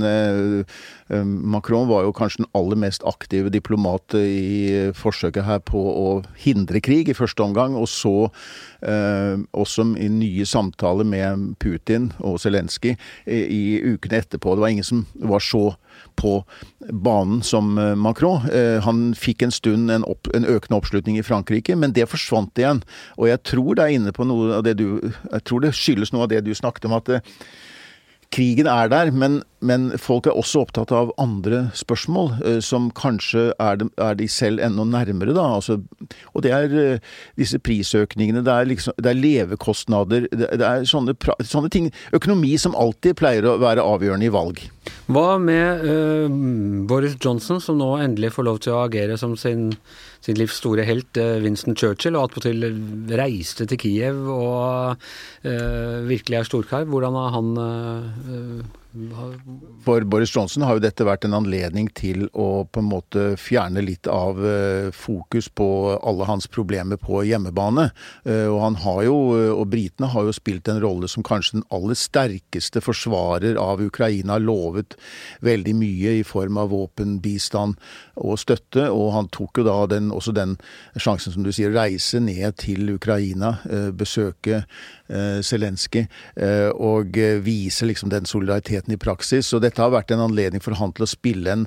Macron 1.11 1.89
var 1.91 2.07
jo 2.07 2.15
kanskje 2.17 2.43
den 2.43 2.51
aller 2.57 2.79
mest 2.81 3.05
aktive 3.07 3.51
diplomat 3.53 4.15
i 4.19 4.91
forsøket 4.97 5.47
her 5.47 5.61
på 5.67 5.83
å 5.91 6.07
hindre 6.41 6.81
krig 6.83 7.11
i 7.11 7.19
første 7.19 7.45
omgang, 7.45 7.77
og 7.79 7.91
så 7.91 8.15
eh, 8.83 9.43
også 9.55 9.89
i 10.03 10.09
nye 10.11 10.47
samtaler 10.49 11.07
med 11.07 11.53
Putin 11.63 12.11
og 12.19 12.41
Zelenskyj 12.43 12.97
i 13.27 13.63
ukene 13.85 14.23
etterpå. 14.23 14.55
Det 14.55 14.65
var 14.65 14.75
ingen 14.75 14.87
som 14.87 15.05
var 15.15 15.45
så 15.45 15.69
på 16.17 16.41
banen 16.91 17.43
som 17.43 17.79
eh, 17.79 17.95
Macron. 17.95 18.49
Eh, 18.51 18.81
han 18.85 19.13
fikk 19.19 19.47
en 19.47 19.55
stund 19.55 19.93
en, 19.93 20.07
opp, 20.09 20.31
en, 20.35 20.49
økende 20.49 20.81
oppslutning 20.81 21.21
i 21.21 21.25
Frankrike, 21.27 21.77
men 21.77 21.95
det 21.97 22.09
forsvant 22.11 22.59
igjen. 22.59 22.83
Og 23.17 23.31
jeg 23.31 23.43
tror 23.47 23.77
det 23.77 23.87
er 23.87 24.01
inne 24.01 24.15
på 24.17 24.27
noe 24.29 24.59
av 24.61 24.67
det 24.67 24.77
du 24.81 24.87
Jeg 25.07 25.43
tror 25.45 25.63
det 25.63 25.75
skyldes 25.77 26.13
noe 26.15 26.27
av 26.27 26.33
det 26.33 26.43
du 26.47 26.53
snakket 26.57 26.89
om, 26.89 26.97
at 26.97 27.09
det, 27.11 27.23
krigen 28.35 28.67
er 28.67 28.89
der, 28.91 29.11
men, 29.15 29.41
men, 29.61 29.89
folk 30.01 30.27
er 30.27 30.37
også 30.37 30.65
opptatt 30.67 30.93
av 30.95 31.13
andre 31.21 31.67
spørsmål, 31.77 32.33
eh, 32.45 32.59
som 32.65 32.89
kanskje 32.97 33.49
er 33.63 33.81
de, 33.81 33.89
er 34.03 34.19
de 34.19 34.29
selv 34.31 34.63
enda 34.65 34.85
nærmere, 34.89 35.35
da. 35.37 35.47
Altså, 35.59 35.79
og 36.35 36.45
det 36.47 36.53
er 36.55 36.77
eh, 36.83 37.13
disse 37.39 37.61
prisøkningene, 37.63 38.45
det 38.47 38.53
er, 38.53 38.71
liksom, 38.73 38.97
det 39.03 39.13
er 39.13 39.21
levekostnader, 39.21 40.29
det, 40.33 40.51
det 40.61 40.67
er 40.67 40.89
sånne, 40.89 41.17
sånne, 41.43 41.71
ting 41.73 41.91
Økonomi 42.17 42.55
som 42.61 42.77
alltid 42.79 43.17
pleier 43.19 43.47
å 43.47 43.57
være 43.63 43.85
avgjørende 43.85 44.29
i 44.29 44.35
valg. 44.35 44.63
Hva 45.11 45.37
med 45.43 45.83
uh, 45.87 46.27
Boris 46.87 47.17
Johnson, 47.23 47.61
som 47.63 47.79
nå 47.81 47.97
endelig 48.03 48.33
får 48.37 48.47
lov 48.47 48.61
til 48.63 48.75
å 48.75 48.85
agere 48.85 49.19
som 49.19 49.35
sin 49.39 49.73
sin 50.27 50.39
livs 50.39 50.59
store 50.61 50.87
helt, 50.87 51.17
eh, 51.21 51.39
Winston 51.45 51.77
Churchill, 51.79 52.17
og 52.19 52.29
attpåtil 52.29 52.67
reiste 53.19 53.67
til 53.67 53.79
Kiev 53.79 54.27
og 54.33 54.97
uh, 55.47 56.09
virkelig 56.09 56.41
er 56.41 56.49
storkar. 56.49 56.89
Hvordan 56.91 57.15
har 57.15 57.31
han 57.37 57.53
uh, 57.61 58.75
for 59.85 60.05
Boris 60.05 60.33
Johnson 60.35 60.65
har 60.67 60.77
jo 60.77 60.83
dette 60.83 61.05
vært 61.07 61.27
en 61.27 61.37
anledning 61.37 61.89
til 61.97 62.27
å 62.33 62.65
på 62.65 62.81
en 62.81 62.89
måte 62.89 63.25
fjerne 63.41 63.83
litt 63.85 64.09
av 64.11 64.39
eh, 64.41 64.89
fokus 64.95 65.49
på 65.53 65.69
alle 65.97 66.27
hans 66.29 66.49
problemer 66.51 66.99
på 67.01 67.21
hjemmebane. 67.29 67.91
Eh, 68.25 68.47
og 68.49 68.61
han 68.63 68.79
har 68.83 69.03
jo, 69.07 69.17
og 69.53 69.67
britene 69.73 70.11
har 70.13 70.27
jo 70.27 70.35
spilt 70.37 70.71
en 70.73 70.81
rolle 70.83 71.11
som 71.13 71.25
kanskje 71.27 71.59
den 71.59 71.67
aller 71.75 71.99
sterkeste 71.99 72.83
forsvarer 72.85 73.59
av 73.61 73.83
Ukraina. 73.85 74.39
Lovet 74.43 74.97
veldig 75.45 75.77
mye 75.77 76.17
i 76.21 76.25
form 76.27 76.61
av 76.63 76.73
våpenbistand 76.73 77.77
og 78.17 78.41
støtte. 78.41 78.89
Og 78.91 79.13
han 79.17 79.31
tok 79.35 79.61
jo 79.61 79.67
da 79.69 79.79
den, 79.93 80.11
også 80.15 80.35
den 80.37 80.57
sjansen, 80.97 81.37
som 81.37 81.47
du 81.47 81.53
sier, 81.53 81.75
reise 81.77 82.23
ned 82.23 82.59
til 82.63 82.97
Ukraina, 82.97 83.59
eh, 83.69 83.91
besøke 83.97 84.65
Zelenskyj 85.07 86.09
og 86.83 87.15
vise 87.47 87.87
liksom 87.87 88.11
den 88.11 88.25
solidariteten 88.27 88.86
virkeligheten 88.87 88.95
i 88.95 88.99
praksis. 88.99 89.53
Og 89.55 89.63
dette 89.63 89.83
har 89.83 89.91
vært 89.91 90.13
en 90.13 90.25
anledning 90.25 90.63
for 90.63 90.75
han 90.75 90.93
til 90.93 91.05
å 91.05 91.11
spille 91.11 91.51
en 91.51 91.67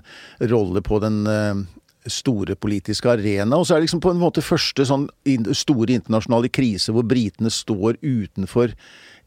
rolle 0.49 0.81
på 0.81 0.99
den 0.99 1.27
eh, 1.27 1.65
store 2.07 2.55
politiske 2.55 3.09
arena. 3.09 3.57
Og 3.57 3.65
så 3.65 3.75
er 3.75 3.79
det 3.79 3.89
liksom 3.89 4.01
på 4.01 4.11
en 4.11 4.21
måte 4.21 4.41
første 4.41 4.85
sånn 4.85 5.09
store 5.53 5.93
internasjonale 5.93 6.49
krise 6.49 6.91
hvor 6.91 7.05
britene 7.05 7.49
står 7.49 7.99
utenfor 8.01 8.73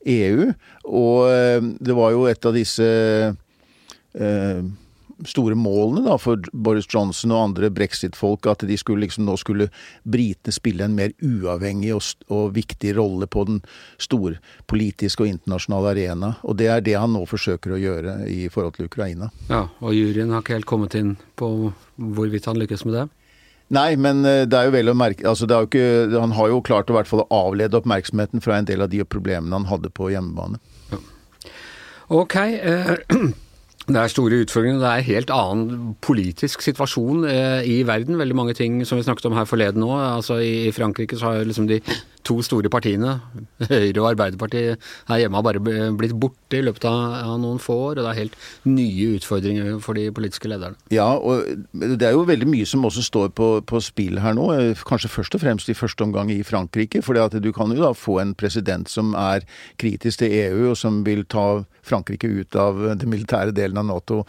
EU. 0.07 0.53
Og 0.85 1.31
eh, 1.31 1.61
det 1.81 1.95
var 1.95 2.13
jo 2.13 2.27
et 2.27 2.45
av 2.45 2.55
disse 2.55 2.85
eh, 4.15 4.63
store 5.29 5.57
målene 5.59 6.05
da, 6.07 6.17
for 6.21 6.41
Boris 6.53 6.89
Johnson 6.91 7.35
og 7.35 7.43
andre 7.49 7.71
brexit-folk, 7.75 8.47
at 8.51 8.65
de 8.69 8.77
skulle 8.81 9.05
liksom, 9.07 9.27
nå 9.29 9.37
skulle 9.41 9.69
britene 10.03 10.55
spille 10.55 10.87
en 10.87 10.97
mer 10.99 11.15
uavhengig 11.23 11.95
og, 11.97 12.03
og 12.33 12.53
viktig 12.57 12.95
rolle 12.99 13.29
på 13.31 13.47
den 13.49 13.63
storpolitiske 14.03 15.25
og 15.25 15.33
internasjonale 15.33 15.95
arena. 15.95 16.35
Og 16.43 16.59
det 16.61 16.71
er 16.73 16.85
det 16.85 16.99
han 16.99 17.15
nå 17.17 17.25
forsøker 17.31 17.75
å 17.75 17.81
gjøre 17.81 18.19
i 18.31 18.47
forhold 18.53 18.79
til 18.79 18.91
Ukraina. 18.91 19.33
Ja, 19.51 19.67
Og 19.81 19.97
juryen 19.97 20.33
har 20.35 20.45
ikke 20.45 20.59
helt 20.59 20.71
kommet 20.71 20.97
inn 20.99 21.17
på 21.39 21.73
hvorvidt 21.97 22.49
han 22.51 22.61
lykkes 22.61 22.87
med 22.89 22.99
det? 22.99 23.09
Nei, 23.73 23.95
men 23.97 24.25
eh, 24.29 24.45
det 24.45 24.59
er 24.59 24.69
jo 24.69 24.75
vel 24.75 24.93
å 24.93 24.97
merke 24.99 25.25
altså 25.29 25.47
ikke, 25.49 26.13
Han 26.13 26.35
har 26.37 26.51
jo 26.51 26.61
klart 26.65 26.91
å 26.93 26.97
hvert 26.97 27.09
fall 27.09 27.25
avlede 27.33 27.79
oppmerksomheten 27.79 28.43
fra 28.45 28.59
en 28.59 28.69
del 28.69 28.85
av 28.85 28.91
de 28.93 29.01
problemene 29.05 29.57
han 29.57 29.71
hadde 29.71 29.89
på 29.95 30.11
hjemmebane. 30.13 30.61
Ja. 30.93 31.01
Ok. 32.13 32.37
Eh, 32.37 32.93
Det 33.89 33.99
er 33.99 34.11
store 34.13 34.43
utfordringer. 34.45 34.79
Det 34.79 34.89
er 34.89 35.01
en 35.01 35.09
helt 35.09 35.31
annen 35.35 35.95
politisk 36.05 36.63
situasjon 36.63 37.25
eh, 37.27 37.67
i 37.67 37.81
verden. 37.87 38.19
Veldig 38.21 38.37
mange 38.39 38.55
ting 38.55 38.79
som 38.87 38.99
vi 38.99 39.07
snakket 39.07 39.27
om 39.27 39.35
her 39.35 39.49
forleden 39.49 39.83
òg. 39.83 39.99
Altså, 40.19 40.39
I 40.39 40.71
Frankrike 40.75 41.19
så 41.19 41.33
har 41.33 41.49
liksom 41.49 41.67
de 41.67 41.81
to 42.23 42.37
store 42.47 42.71
partiene, 42.71 43.17
Høyre 43.71 44.03
og 44.03 44.13
Arbeiderpartiet, 44.13 44.79
her 45.09 45.19
hjemme 45.19 45.41
har 45.41 45.47
bare 45.47 45.63
blitt 45.99 46.15
borte 46.15 46.59
i 46.59 46.63
løpet 46.63 46.87
av 46.87 47.35
noen 47.43 47.59
få 47.63 47.75
år. 47.89 47.99
Og 47.99 48.05
det 48.05 48.13
er 48.13 48.21
helt 48.21 48.37
nye 48.69 49.09
utfordringer 49.19 49.81
for 49.83 49.99
de 49.99 50.07
politiske 50.15 50.51
lederne. 50.51 50.79
Ja, 50.95 51.09
og 51.19 51.43
det 51.73 52.07
er 52.07 52.15
jo 52.15 52.23
veldig 52.29 52.49
mye 52.53 52.69
som 52.69 52.87
også 52.87 53.03
står 53.09 53.33
på, 53.35 53.51
på 53.67 53.83
spill 53.83 54.23
her 54.23 54.37
nå. 54.39 54.47
Kanskje 54.87 55.11
først 55.11 55.35
og 55.39 55.43
fremst 55.43 55.73
i 55.73 55.79
første 55.79 56.07
omgang 56.07 56.31
i 56.31 56.43
Frankrike. 56.47 57.03
For 57.03 57.19
du 57.19 57.51
kan 57.53 57.75
jo 57.75 57.83
da 57.83 57.93
få 57.97 58.21
en 58.23 58.37
president 58.39 58.91
som 58.91 59.17
er 59.19 59.43
kritisk 59.83 60.23
til 60.23 60.39
EU, 60.39 60.71
og 60.71 60.79
som 60.79 61.03
vil 61.07 61.27
ta 61.27 61.65
Frankrike 61.87 62.31
ut 62.31 62.57
av 62.59 62.81
den 63.01 63.11
militære 63.11 63.55
delen 63.57 63.81
av 63.83 63.89
Nato. 63.89 64.23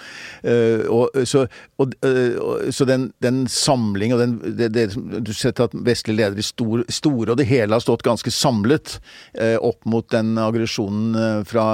Uh, 0.46 0.84
og, 0.90 1.22
så, 1.30 1.46
og, 1.82 1.94
uh, 2.06 2.70
så 2.74 2.88
den, 2.90 3.10
den, 3.24 3.44
samling 3.50 4.14
og 4.16 4.22
den 4.22 4.36
det, 4.58 4.70
det, 4.74 4.86
Du 5.26 5.34
ser 5.36 5.54
at 5.62 5.76
vestlige 5.86 6.18
ledere 6.18 6.42
i 6.42 6.46
stor, 6.46 6.84
store 6.90 7.34
og 7.34 7.40
det 7.40 7.48
hele 7.50 7.76
har 7.76 7.84
stått 7.84 8.06
ganske 8.06 8.32
samlet 8.34 8.98
eh, 9.34 9.56
opp 9.62 9.86
mot 9.90 10.08
den 10.14 10.36
aggresjonen 10.42 11.18
eh, 11.18 11.42
fra 11.48 11.66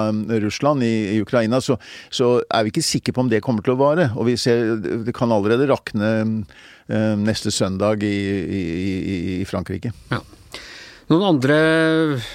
Russland 0.43 0.85
i, 0.85 0.93
i 1.15 1.21
Ukraina, 1.23 1.61
så, 1.61 1.77
så, 2.09 2.39
er 2.49 2.65
vi 2.65 2.73
ikke 2.73 2.85
sikre 2.85 3.15
på 3.15 3.25
om 3.25 3.31
det 3.31 3.43
kommer 3.45 3.65
til 3.65 3.75
å 3.75 3.79
vare. 3.79 4.09
Og 4.17 4.29
vi 4.29 4.37
ser 4.39 4.77
det 4.79 5.15
kan 5.17 5.31
allerede 5.33 5.69
rakne 5.69 6.11
eh, 6.23 7.15
neste 7.19 7.53
søndag 7.53 8.03
i, 8.05 8.15
i, 8.59 8.63
i 9.39 9.47
Frankrike. 9.49 9.93
Ja. 10.11 10.21
Noen 11.09 11.23
andre, 11.25 11.55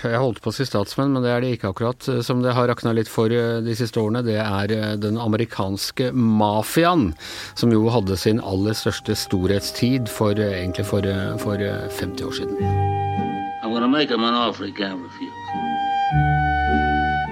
jeg 0.03 0.19
holdt 0.19 0.41
på 0.43 0.51
å 0.51 0.55
si 0.57 0.65
statsmenn, 0.67 1.13
men 1.15 1.23
det 1.23 1.31
er 1.31 1.45
det 1.45 1.53
ikke 1.55 1.69
akkurat, 1.71 2.09
som 2.27 2.41
det 2.43 2.57
har 2.57 2.67
rakna 2.67 2.91
litt 2.97 3.07
for 3.07 3.31
de 3.31 3.75
siste 3.79 4.01
årene, 4.03 4.25
det 4.27 4.41
er 4.43 4.97
den 4.99 5.15
amerikanske 5.23 6.09
mafiaen, 6.11 7.13
som 7.55 7.71
jo 7.71 7.85
hadde 7.95 8.19
sin 8.19 8.41
aller 8.43 8.75
største 8.75 9.15
storhetstid 9.15 10.11
for 10.11 10.35
egentlig 10.35 10.89
for, 10.89 11.07
for 11.39 11.63
50 12.01 12.27
år 12.27 12.35
siden. 12.41 12.59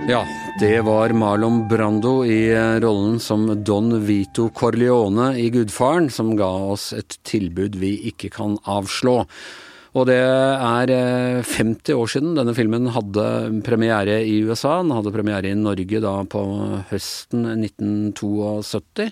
Ja, 0.07 0.23
det 0.63 0.81
var 0.87 1.11
Marlon 1.11 1.69
Brando 1.69 2.23
i 2.23 2.53
eh, 2.55 2.79
rollen 2.83 3.19
som 3.23 3.49
Don 3.67 3.91
Vito 4.07 4.49
Corleone 4.55 5.33
i 5.43 5.51
Gudfaren, 5.51 6.07
som 6.11 6.37
ga 6.39 6.53
oss 6.71 6.93
et 6.95 7.19
tilbud 7.27 7.83
vi 7.83 7.97
ikke 8.15 8.31
kan 8.39 8.57
avslå. 8.63 9.25
Og 9.93 10.07
det 10.09 10.17
er 10.17 10.91
50 11.45 11.93
eh, 11.93 11.99
år 12.01 12.09
siden 12.09 12.37
denne 12.39 12.55
filmen 12.57 12.89
hadde 12.95 13.25
premiere 13.67 14.23
i 14.25 14.39
USA. 14.47 14.79
Den 14.81 14.95
hadde 14.97 15.13
premiere 15.13 15.51
i 15.51 15.59
Norge 15.59 16.01
da 16.01 16.15
på 16.33 16.43
høsten 16.89 17.45
1972. 17.59 19.11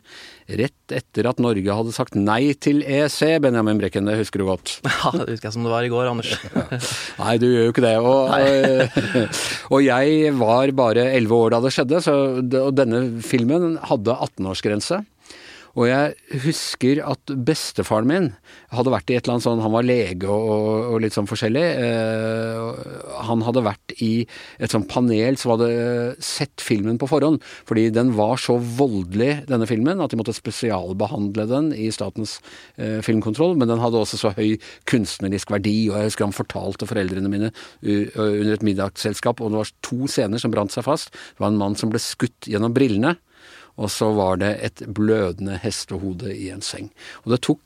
Rett 0.61 0.95
etter 0.97 1.29
at 1.29 1.43
Norge 1.43 1.77
hadde 1.77 1.93
sagt 1.95 2.17
nei 2.17 2.55
til 2.57 2.81
EC, 2.81 3.37
Benjamin 3.45 3.79
Brekken, 3.83 4.09
det 4.09 4.17
husker 4.23 4.41
du 4.41 4.49
godt? 4.49 4.79
Ja, 5.01 5.13
det 5.15 5.37
husker 5.37 5.49
jeg 5.49 5.55
som 5.55 5.65
det 5.65 5.73
var 5.73 5.85
i 5.85 5.93
går, 5.93 6.09
Anders. 6.11 6.33
nei, 7.21 7.37
du 7.41 7.47
gjør 7.49 7.69
jo 7.69 7.75
ikke 7.75 7.85
det. 7.85 7.95
Og, 8.01 8.33
og 9.77 9.85
jeg 9.85 10.35
var 10.41 10.75
bare 10.81 11.07
11 11.13 11.37
år 11.37 11.55
da 11.55 11.63
det 11.65 11.77
skjedde, 11.77 12.03
så, 12.05 12.17
og 12.41 12.75
denne 12.77 13.05
filmen 13.25 13.75
hadde 13.91 14.17
18-årsgrense. 14.17 15.05
Og 15.79 15.87
jeg 15.87 16.41
husker 16.43 17.01
at 17.07 17.33
bestefaren 17.47 18.09
min 18.11 18.29
hadde 18.75 18.93
vært 18.93 19.11
i 19.11 19.17
et 19.17 19.25
eller 19.25 19.37
annet 19.37 19.47
sånn 19.47 19.63
Han 19.63 19.75
var 19.75 19.87
lege 19.87 20.31
og, 20.31 20.95
og 20.95 20.97
litt 21.05 21.15
sånn 21.15 21.29
forskjellig. 21.31 21.63
Eh, 21.63 22.91
han 23.29 23.45
hadde 23.47 23.63
vært 23.67 23.95
i 24.03 24.11
et 24.59 24.75
sånt 24.75 24.89
panel 24.91 25.39
som 25.39 25.55
hadde 25.55 25.71
sett 26.25 26.65
filmen 26.65 26.99
på 27.01 27.09
forhånd. 27.11 27.43
Fordi 27.69 27.89
den 27.95 28.15
var 28.19 28.41
så 28.43 28.59
voldelig, 28.59 29.45
denne 29.51 29.69
filmen, 29.71 30.03
at 30.03 30.11
de 30.11 30.19
måtte 30.21 30.35
spesialbehandle 30.37 31.47
den 31.51 31.71
i 31.77 31.91
Statens 31.95 32.39
eh, 32.77 32.99
filmkontroll. 33.07 33.57
Men 33.61 33.71
den 33.71 33.83
hadde 33.83 34.03
også 34.03 34.21
så 34.25 34.35
høy 34.37 34.57
kunstnerisk 34.91 35.55
verdi, 35.55 35.77
og 35.91 36.01
jeg 36.01 36.11
husker 36.11 36.27
han 36.27 36.37
fortalte 36.37 36.89
foreldrene 36.91 37.31
mine 37.31 37.55
under 37.81 38.55
et 38.55 38.65
middagsselskap, 38.67 39.41
og 39.41 39.53
det 39.53 39.61
var 39.61 39.75
to 39.87 40.09
scener 40.11 40.41
som 40.43 40.53
brant 40.53 40.75
seg 40.75 40.87
fast. 40.87 41.13
Det 41.13 41.45
var 41.45 41.53
en 41.53 41.61
mann 41.61 41.77
som 41.79 41.93
ble 41.93 42.01
skutt 42.03 42.49
gjennom 42.51 42.75
brillene. 42.75 43.17
Og 43.81 43.91
så 43.93 44.11
var 44.17 44.41
det 44.43 44.53
et 44.67 44.83
blødende 44.95 45.57
hestehode 45.63 46.35
i 46.37 46.51
en 46.53 46.65
seng. 46.65 46.91
Og 47.25 47.33
det 47.33 47.41
tok 47.47 47.63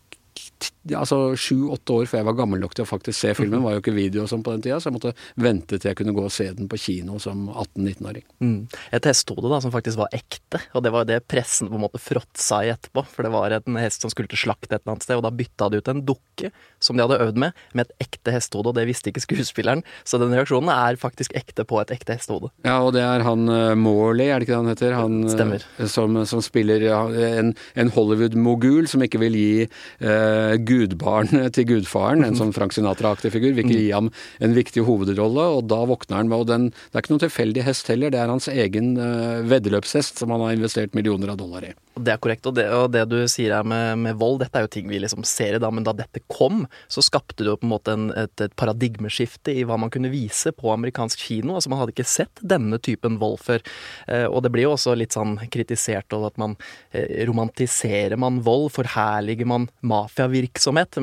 altså 0.94 1.18
sju-åtte 1.38 1.94
år 1.94 2.08
før 2.10 2.20
jeg 2.20 2.28
var 2.28 2.38
gammel 2.38 2.62
nok 2.62 2.74
til 2.76 2.84
å 2.84 2.88
faktisk 2.88 3.18
se 3.18 3.32
filmen. 3.36 3.60
Det 3.60 3.66
var 3.66 3.76
jo 3.76 3.82
ikke 3.84 3.96
video 3.96 4.24
og 4.24 4.30
sånn 4.30 4.44
på 4.46 4.54
den 4.54 4.64
tida, 4.64 4.80
så 4.80 4.90
jeg 4.90 4.96
måtte 4.98 5.14
vente 5.40 5.78
til 5.78 5.90
jeg 5.90 5.98
kunne 6.00 6.14
gå 6.16 6.24
og 6.26 6.34
se 6.34 6.48
den 6.56 6.68
på 6.70 6.80
kino 6.80 7.18
som 7.22 7.46
18-19-åring. 7.50 8.26
Mm. 8.44 8.58
Et 8.98 9.08
hestehode 9.10 9.50
da, 9.52 9.60
som 9.64 9.74
faktisk 9.74 10.00
var 10.00 10.14
ekte, 10.16 10.60
og 10.74 10.84
det 10.86 10.94
var 10.94 11.08
det 11.08 11.20
pressen 11.30 11.70
på 11.70 11.78
en 11.78 11.84
måte 11.86 12.02
fråtsa 12.02 12.62
i 12.66 12.72
etterpå. 12.74 13.04
For 13.14 13.26
det 13.26 13.32
var 13.34 13.56
en 13.56 13.80
hest 13.80 14.04
som 14.04 14.12
skulle 14.12 14.30
til 14.30 14.40
slakt 14.44 14.70
et 14.70 14.80
eller 14.80 14.96
annet 14.96 15.06
sted, 15.06 15.18
og 15.18 15.26
da 15.26 15.34
bytta 15.34 15.70
de 15.70 15.80
ut 15.80 15.92
en 15.92 16.04
dukke 16.06 16.50
som 16.82 16.98
de 16.98 17.04
hadde 17.04 17.20
øvd 17.24 17.40
med, 17.40 17.64
med 17.72 17.86
et 17.86 18.06
ekte 18.08 18.34
hestehode, 18.34 18.72
og 18.72 18.78
det 18.78 18.86
visste 18.88 19.10
ikke 19.10 19.24
skuespilleren. 19.24 19.84
Så 20.04 20.20
den 20.20 20.34
reaksjonen 20.34 20.72
er 20.74 20.98
faktisk 21.00 21.34
ekte 21.38 21.66
på 21.68 21.80
et 21.82 21.92
ekte 21.94 22.18
hestehode. 22.18 22.50
Ja, 22.66 22.80
og 22.84 22.94
det 22.96 23.04
er 23.04 23.24
han 23.24 23.48
uh, 23.48 23.74
Morley, 23.78 24.28
er 24.28 24.40
det 24.40 24.48
ikke 24.48 24.54
det 24.54 24.60
han 24.60 24.72
heter? 24.72 24.96
Han, 24.98 25.18
Stemmer. 25.32 25.64
Uh, 25.78 25.86
som, 25.90 26.18
som, 26.28 26.42
spiller 26.44 26.84
en, 26.84 27.54
en 27.80 27.92
Hollywood-mogul 27.94 28.88
som 28.90 29.04
ikke 29.04 29.22
vil 29.22 29.38
gi 29.38 29.52
uh, 29.64 30.53
gudbarn 30.58 31.30
til 31.56 31.68
gudfaren, 31.68 32.24
en 32.26 32.38
sånn 32.38 32.54
Frank 32.56 32.74
Sinatra-aktig 32.76 33.32
figur, 33.34 33.54
vil 33.56 33.64
ikke 33.66 33.80
gi 33.80 33.92
ham 33.94 34.10
en 34.44 34.56
viktig 34.56 34.84
hovedrolle, 34.86 35.46
og 35.58 35.68
da 35.70 35.82
våkner 35.88 36.20
han 36.20 36.30
med 36.30 36.44
Og 36.44 36.48
den, 36.50 36.68
det 36.70 36.98
er 36.98 37.04
ikke 37.04 37.14
noen 37.14 37.24
tilfeldig 37.26 37.64
hest 37.66 37.88
heller, 37.92 38.12
det 38.12 38.20
er 38.20 38.32
hans 38.32 38.48
egen 38.50 38.94
uh, 38.98 39.42
veddeløpshest 39.46 40.20
som 40.20 40.34
han 40.34 40.42
har 40.44 40.56
investert 40.56 40.94
millioner 40.96 41.32
av 41.32 41.40
dollar 41.40 41.66
i. 41.68 41.72
Det 41.94 42.10
er 42.10 42.18
korrekt, 42.18 42.46
og 42.50 42.56
det, 42.58 42.66
og 42.74 42.88
det 42.90 43.04
du 43.06 43.20
sier 43.30 43.54
her 43.54 43.66
med, 43.66 44.00
med, 44.02 44.18
vold, 44.18 44.40
dette 44.42 44.58
er 44.58 44.66
jo 44.66 44.72
ting 44.74 44.88
vi 44.90 44.98
liksom 45.02 45.22
ser 45.28 45.56
i 45.58 45.62
dag, 45.62 45.74
men 45.74 45.86
da 45.86 45.94
dette 45.94 46.22
kom, 46.32 46.64
så 46.90 47.04
skapte 47.04 47.44
det 47.44 47.52
jo 47.52 47.58
på 47.60 47.68
en 47.68 47.74
måte 47.74 47.94
en, 47.94 48.08
et, 48.18 48.34
et, 48.42 48.54
paradigmeskifte 48.58 49.54
i 49.54 49.62
hva 49.66 49.78
man 49.80 49.92
kunne 49.94 50.10
vise 50.12 50.50
på 50.54 50.72
amerikansk 50.72 51.22
kino. 51.22 51.54
Altså 51.54 51.70
Man 51.70 51.80
hadde 51.80 51.94
ikke 51.94 52.08
sett 52.08 52.42
denne 52.42 52.80
typen 52.82 53.18
vold 53.22 53.38
før. 53.44 53.62
Eh, 54.10 54.26
og 54.26 54.42
det 54.44 54.50
blir 54.54 54.66
jo 54.66 54.74
også 54.74 54.96
litt 54.98 55.14
sånn 55.14 55.36
kritisert 55.54 56.14
over 56.16 56.32
at 56.32 56.40
man 56.40 56.56
eh, 56.90 57.22
romantiserer 57.28 58.18
man 58.20 58.42
vold, 58.46 58.72
forherliger 58.74 59.48
man 59.48 59.68
mafiavirksomhet 59.86 60.43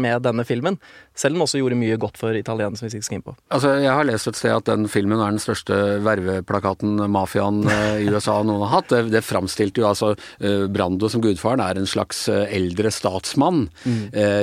med 0.01 0.24
denne 0.25 0.45
filmen. 0.48 0.77
Selv 1.17 1.36
om 1.36 1.41
den 1.41 1.45
også 1.45 1.60
gjorde 1.60 1.77
mye 1.79 1.98
godt 2.00 2.19
for 2.19 2.36
inn 3.15 3.24
på. 3.25 3.33
Altså, 3.51 3.74
Jeg 3.81 3.91
har 3.91 4.07
lest 4.07 4.29
et 4.29 4.38
sted 4.39 4.53
at 4.55 4.69
den 4.69 4.88
filmen 4.88 5.19
er 5.19 5.33
den 5.33 5.41
største 5.43 5.75
verveplakaten 6.05 7.01
mafiaen 7.12 7.65
eh, 7.67 8.05
i 8.05 8.07
USA 8.10 8.38
noen 8.43 8.63
har 8.65 8.77
hatt. 8.77 8.89
Det, 8.93 9.12
det 9.12 9.24
framstilte 9.25 9.83
jo 9.83 9.89
altså 9.89 10.13
uh, 10.15 10.65
Brando 10.71 11.10
som 11.12 11.21
gudfaren 11.24 11.63
er 11.63 11.79
en 11.79 11.89
slags 11.89 12.24
uh, 12.31 12.45
eldre 12.48 12.91
statsmann. 12.93 13.67
Mm. 13.83 14.00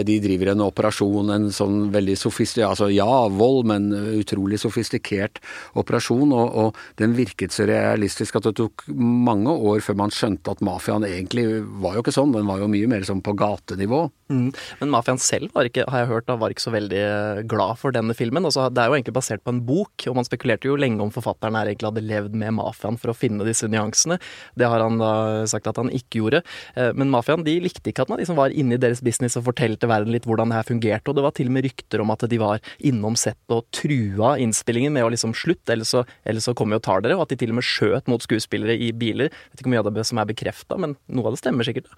De 0.09 0.17
driver 0.23 0.53
en 0.53 0.63
operasjon, 0.65 1.31
en 1.33 1.49
sånn 1.55 1.89
veldig 1.93 2.15
sofistikert 2.19 2.69
Altså 2.69 2.89
ja, 2.91 3.07
vold, 3.33 3.67
men 3.69 3.91
utrolig 4.19 4.59
sofistikert 4.61 5.41
operasjon. 5.79 6.33
Og, 6.35 6.59
og, 6.63 6.79
den 6.99 7.15
virket 7.17 7.55
så 7.55 7.67
realistisk 7.69 8.39
at 8.39 8.49
det 8.49 8.55
tok 8.59 8.87
mange 8.93 9.53
år 9.53 9.83
før 9.85 9.99
man 10.03 10.15
skjønte 10.15 10.55
at 10.55 10.63
mafiaen 10.65 11.07
egentlig 11.09 11.47
var 11.83 11.97
jo 11.97 12.05
ikke 12.05 12.15
sånn. 12.15 12.35
Den 12.37 12.49
var 12.49 12.63
jo 12.63 12.71
mye 12.71 12.91
mer 12.91 13.07
sånn 13.07 13.23
på 13.25 13.37
gatenivå. 13.39 14.07
Mm. 14.29 14.49
Men 14.79 14.93
mafiaen 14.93 15.21
selv 15.23 15.51
ikke, 15.67 15.87
har 15.91 16.05
jeg 16.05 16.11
hørt, 16.13 16.31
var 16.41 16.53
ikke 16.53 16.63
så 16.63 16.73
veldig 16.75 17.01
eh, 17.03 17.41
glad 17.51 17.79
for 17.81 17.95
denne 17.95 18.15
filmen. 18.17 18.47
Altså, 18.47 18.69
det 18.71 18.83
er 18.83 18.91
jo 18.91 18.99
egentlig 18.99 19.17
basert 19.17 19.43
på 19.45 19.55
en 19.55 19.63
bok, 19.67 20.07
og 20.11 20.19
man 20.19 20.27
spekulerte 20.27 20.71
jo 20.71 20.79
lenge 20.79 21.03
om 21.03 21.13
forfatteren 21.15 21.59
her 21.59 21.71
egentlig 21.71 21.91
hadde 21.91 22.05
levd 22.07 22.37
med 22.39 22.55
mafiaen 22.59 22.99
for 23.01 23.13
å 23.13 23.17
finne 23.17 23.47
disse 23.47 23.69
nyansene. 23.71 24.21
Det 24.59 24.69
har 24.71 24.85
han 24.85 25.01
da 25.01 25.13
sagt 25.51 25.71
at 25.71 25.81
han 25.81 25.91
ikke 25.95 26.23
gjorde. 26.23 26.43
Eh, 26.79 26.93
men 26.99 27.11
mafiaen 27.13 27.45
de 27.47 27.59
likte 27.65 27.91
ikke 27.91 28.07
at 28.07 28.13
man 28.13 28.23
liksom 28.23 28.39
var 28.39 28.55
inne 28.55 28.79
i 28.79 28.83
deres 28.83 29.03
business 29.05 29.39
og 29.41 29.49
fortalte 29.49 29.91
verden 29.91 30.15
litt 30.15 30.29
hvordan 30.29 30.53
det 30.53 30.61
her 30.61 30.71
fungerte. 30.71 31.11
Og 31.11 31.19
det 31.19 31.27
var 31.27 31.35
til 31.39 31.51
og 31.51 31.57
med 31.59 31.67
rykter 31.67 32.05
om 32.05 32.15
at 32.15 32.29
de 32.31 32.41
var 32.41 32.63
innom 32.79 33.19
sett 33.19 33.55
og 33.55 33.67
trua 33.75 34.37
innspillingen 34.39 34.95
med 34.95 35.09
å 35.09 35.13
liksom 35.15 35.35
slutt, 35.37 35.65
ellers 35.73 35.95
så, 35.97 36.05
eller 36.29 36.45
så 36.45 36.55
kommer 36.55 36.77
vi 36.77 36.83
og 36.83 36.87
tar 36.87 37.05
dere. 37.05 37.19
Og 37.19 37.27
at 37.27 37.35
de 37.35 37.43
til 37.43 37.55
og 37.55 37.59
med 37.59 37.67
skjøt 37.67 38.11
mot 38.11 38.23
skuespillere 38.23 38.79
i 38.79 38.93
biler. 38.95 39.33
Jeg 39.33 39.53
vet 39.53 39.61
ikke 39.63 39.71
hvor 39.71 39.77
mye 39.77 39.85
av 39.85 39.93
det 39.99 40.09
som 40.09 40.23
er 40.23 40.31
bekrefta, 40.31 40.79
men 40.81 40.99
noe 41.11 41.29
av 41.29 41.37
det 41.37 41.43
stemmer 41.43 41.67
sikkert. 41.67 41.91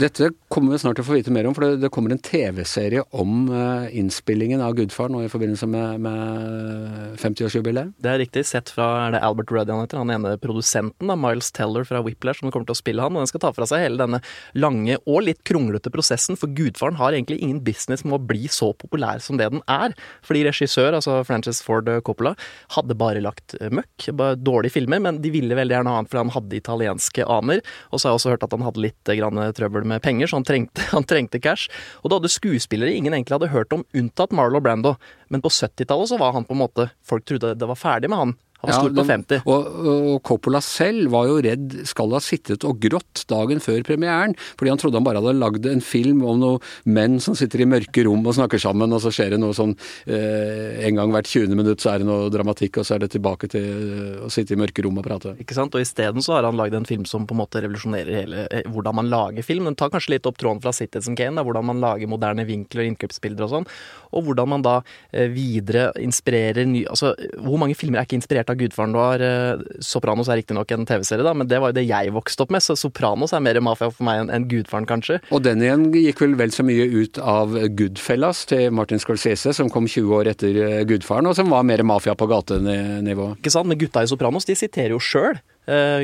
Dette 0.00 0.30
kommer 0.48 0.72
vi 0.72 0.78
snart 0.80 0.96
til 0.96 1.04
å 1.04 1.06
få 1.06 1.16
vite 1.18 1.32
mer 1.34 1.46
om, 1.48 1.54
for 1.56 1.66
det, 1.66 1.82
det 1.82 1.90
kommer 1.92 2.14
en 2.14 2.20
TV-serie 2.24 3.02
om 3.20 3.44
uh, 3.52 3.84
innspillingen 3.92 4.62
av 4.64 4.72
Gudfar 4.76 5.10
nå 5.12 5.20
i 5.24 5.28
forbindelse 5.28 5.66
med, 5.68 6.00
med 6.04 7.18
50-årsjubileet. 7.20 7.92
Det 8.00 8.08
er 8.08 8.20
riktig. 8.22 8.44
Sett 8.48 8.72
fra 8.72 8.86
er 9.02 9.14
det 9.14 9.20
Albert 9.24 9.52
Ruddy 9.52 9.72
han 9.72 9.82
heter, 9.84 10.00
han 10.00 10.12
ene 10.14 10.32
produsenten, 10.40 11.10
da, 11.10 11.16
Miles 11.18 11.52
Teller 11.52 11.84
fra 11.88 12.00
Whiplash, 12.04 12.40
som 12.40 12.48
kommer 12.52 12.70
til 12.70 12.76
å 12.76 12.80
spille 12.80 13.04
han. 13.04 13.12
Og 13.16 13.24
den 13.24 13.30
skal 13.30 13.44
ta 13.44 13.50
fra 13.56 13.68
seg 13.68 13.84
hele 13.84 14.00
denne 14.00 14.22
lange 14.56 14.96
og 15.02 15.26
litt 15.28 15.42
kronglete 15.48 15.92
prosessen, 15.92 16.40
for 16.40 16.52
Gudfaren 16.56 16.96
har 17.00 17.12
egentlig 17.12 17.42
ingen 17.44 17.60
business 17.64 18.06
med 18.06 18.16
å 18.16 18.22
bli 18.32 18.48
så 18.52 18.72
populær 18.72 19.20
som 19.24 19.40
det 19.40 19.50
den 19.52 19.64
er. 19.70 19.92
Fordi 20.24 20.46
regissør, 20.48 20.96
altså 20.96 21.20
Francis 21.28 21.60
Ford 21.64 21.90
Coppola, 22.08 22.32
hadde 22.78 22.96
bare 22.96 23.24
lagt 23.24 23.58
eh, 23.60 23.68
møkk, 23.72 24.08
bare 24.16 24.40
dårlige 24.40 24.78
filmer, 24.80 25.04
men 25.04 25.20
de 25.20 25.36
ville 25.36 25.60
veldig 25.60 25.78
gjerne 25.78 25.92
ha 25.92 26.00
han 26.00 26.08
fordi 26.08 26.24
han 26.24 26.34
hadde 26.38 26.60
italienske 26.62 27.28
aner. 27.38 27.64
Og 27.92 28.00
så 28.00 28.08
har 28.08 28.16
jeg 28.16 28.22
også 28.22 28.34
hørt 28.34 28.48
at 28.48 28.56
han 28.56 28.66
hadde 28.66 28.86
litt 28.88 29.16
grann 29.20 29.44
trøbbel 29.52 29.81
søl 29.82 29.88
med 29.88 30.02
penger, 30.02 30.26
så 30.26 30.36
han 30.36 30.44
trengte, 30.44 30.82
han 30.92 31.04
trengte, 31.04 31.40
cash. 31.40 31.70
Og 32.02 32.10
da 32.10 32.18
hadde 32.18 32.30
skuespillere 32.30 32.94
ingen 32.94 33.14
egentlig 33.14 33.38
hadde 33.38 33.52
hørt 33.52 33.72
om, 33.72 33.84
unntatt 33.94 34.32
Marlo 34.32 34.60
Brando. 34.60 34.96
Men 35.28 35.42
på 35.42 35.48
70-tallet 35.50 36.08
så 36.08 36.18
var 36.18 36.32
han 36.32 36.44
på 36.44 36.54
en 36.54 36.62
måte 36.62 36.90
Folk 37.04 37.24
trodde 37.26 37.54
det 37.54 37.68
var 37.68 37.78
ferdig 37.78 38.10
med 38.10 38.18
han. 38.18 38.34
Han 38.62 38.70
var 38.70 38.78
stor 38.78 38.94
på 38.94 39.06
50. 39.08 39.42
Og, 39.50 39.68
og, 39.92 40.18
Coppola 40.26 40.60
selv 40.62 41.10
var 41.14 41.28
jo 41.30 41.40
redd 41.42 41.80
skal 41.88 42.14
ha 42.14 42.20
sittet 42.22 42.64
og 42.68 42.78
grått 42.82 43.24
dagen 43.30 43.62
før 43.62 43.82
premieren, 43.86 44.36
fordi 44.58 44.72
han 44.72 44.80
trodde 44.80 45.00
han 45.00 45.06
bare 45.06 45.22
hadde 45.22 45.34
lagd 45.40 45.66
en 45.66 45.82
film 45.84 46.22
om 46.26 46.38
noen 46.38 46.94
menn 46.94 47.18
som 47.22 47.36
sitter 47.38 47.64
i 47.64 47.68
mørke 47.68 48.04
rom 48.06 48.22
og 48.22 48.36
snakker 48.38 48.62
sammen, 48.62 48.94
og 48.94 49.02
så 49.02 49.12
skjer 49.14 49.34
det 49.34 49.40
noe 49.42 49.56
sånn 49.56 49.74
eh, 50.06 50.86
en 50.86 51.00
gang 51.00 51.14
hvert 51.14 51.30
20. 51.30 51.56
minutt 51.58 51.82
så 51.82 51.92
er 51.92 52.02
det 52.02 52.08
noe 52.08 52.30
dramatikk, 52.32 52.80
og 52.80 52.86
så 52.86 52.96
er 52.96 53.04
det 53.04 53.12
tilbake 53.16 53.50
til 53.52 53.66
eh, 53.66 54.22
å 54.26 54.30
sitte 54.32 54.54
i 54.54 54.60
mørke 54.60 54.84
rom 54.86 55.00
og 55.00 55.06
prate. 55.06 55.34
Ikke 55.42 55.56
sant. 55.56 55.74
Og 55.74 55.82
isteden 55.82 56.22
så 56.24 56.36
har 56.36 56.46
han 56.46 56.58
lagd 56.60 56.76
en 56.78 56.88
film 56.88 57.06
som 57.08 57.26
på 57.26 57.36
en 57.36 57.42
måte 57.42 57.62
revolusjonerer 57.64 58.20
hele 58.22 58.46
eh, 58.48 58.66
hvordan 58.70 59.00
man 59.00 59.10
lager 59.12 59.46
film. 59.46 59.66
Den 59.68 59.78
tar 59.78 59.92
kanskje 59.92 60.16
litt 60.16 60.28
opp 60.28 60.38
tråden 60.40 60.62
fra 60.62 60.74
Citizen 60.76 61.18
Kane, 61.18 61.34
da, 61.38 61.46
hvordan 61.46 61.66
man 61.72 61.82
lager 61.82 62.10
moderne 62.10 62.46
vinkler 62.48 62.84
og 62.84 62.92
innkjøpsbilder 62.92 63.48
og 63.48 63.54
sånn, 63.56 63.68
og 64.12 64.26
hvordan 64.28 64.52
man 64.54 64.66
da 64.66 64.78
eh, 65.10 65.28
videre 65.32 65.90
inspirerer 66.02 66.68
ny 66.68 66.84
Altså, 66.92 67.12
hvor 67.40 67.60
mange 67.60 67.76
filmer 67.78 68.00
er 68.00 68.06
ikke 68.06 68.18
inspirert 68.18 68.50
av 68.51 68.51
gudfaren 68.58 68.94
du 68.94 69.00
har. 69.00 69.22
Eh, 69.22 69.62
Sopranos 69.84 70.30
er 70.30 70.40
riktignok 70.40 70.72
en 70.74 70.86
TV-serie, 70.88 71.24
da, 71.26 71.34
men 71.36 71.48
det 71.50 71.60
var 71.62 71.72
jo 71.72 71.78
det 71.80 71.86
jeg 71.88 72.12
vokste 72.14 72.44
opp 72.44 72.54
med. 72.54 72.64
Så 72.64 72.76
Sopranos 72.78 73.34
er 73.36 73.44
mer 73.44 73.60
mafia 73.64 73.90
for 73.92 74.06
meg 74.06 74.32
enn 74.32 74.48
gudfaren, 74.50 74.88
kanskje. 74.88 75.20
Og 75.32 75.44
den 75.46 75.64
igjen 75.64 75.88
gikk 75.94 76.22
vel 76.24 76.36
vel 76.40 76.54
så 76.54 76.66
mye 76.66 76.88
ut 76.92 77.20
av 77.22 77.56
Goodfellas 77.78 78.44
til 78.50 78.68
Martin 78.74 79.02
Scorsese, 79.02 79.54
som 79.56 79.70
kom 79.72 79.88
20 79.88 80.18
år 80.18 80.32
etter 80.34 80.60
eh, 80.62 80.82
gudfaren, 80.88 81.30
og 81.30 81.38
som 81.38 81.52
var 81.52 81.66
mer 81.68 81.84
mafia 81.86 82.16
på 82.18 82.28
gatenivå. 82.30 83.32
Ikke 83.40 83.54
sant, 83.54 83.70
men 83.70 83.80
gutta 83.80 84.04
i 84.04 84.10
Sopranos 84.10 84.48
de 84.48 84.58
siterer 84.58 84.96
jo 84.96 85.02
sjøl 85.02 85.40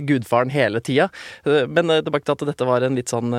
gudfaren 0.08 0.52
hele 0.52 0.80
tida. 0.84 1.08
Uh, 1.46 1.64
men 1.66 1.90
uh, 1.90 2.00
tilbake 2.04 2.26
til 2.26 2.36
at 2.36 2.44
dette 2.52 2.68
var 2.68 2.84
en 2.86 2.98
litt 2.98 3.10
sånn 3.12 3.34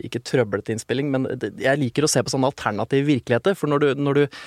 ikke 0.00 0.22
trøblete 0.26 0.74
innspilling, 0.74 1.10
men 1.12 1.28
jeg 1.60 1.80
liker 1.80 2.06
å 2.06 2.10
se 2.10 2.22
på 2.24 2.32
sånne 2.32 2.50
alternative 2.50 3.06
virkeligheter. 3.08 3.56
For 3.58 3.70
når, 3.70 3.84
du, 3.84 4.02
når, 4.06 4.20
du, 4.20 4.40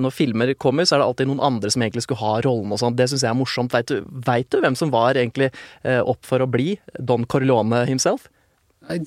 når, 0.00 0.14
filmer 0.14 0.52
kommer, 0.60 0.86
så 0.86 0.96
er 0.96 1.02
det 1.02 1.08
alltid 1.08 1.30
noen 1.30 1.42
andre 1.44 1.72
som 1.72 1.84
egentlig 1.84 2.04
skulle 2.06 2.22
ha 2.22 2.38
rollen 2.46 2.72
og 2.74 2.80
sånn. 2.82 2.96
Det 2.98 3.08
syns 3.10 3.24
jeg 3.26 3.32
er 3.32 3.38
morsomt. 3.38 3.74
Veit 3.74 3.90
du, 3.90 4.04
vet 4.26 4.50
du 4.52 4.60
hvem 4.62 4.76
som 4.78 4.92
var 4.94 5.18
egentlig 5.18 5.50
opp 5.84 6.22
for 6.26 6.42
å 6.42 6.50
bli 6.50 6.74
Don 6.98 7.26
Corleone 7.30 7.84
himself? 7.88 8.28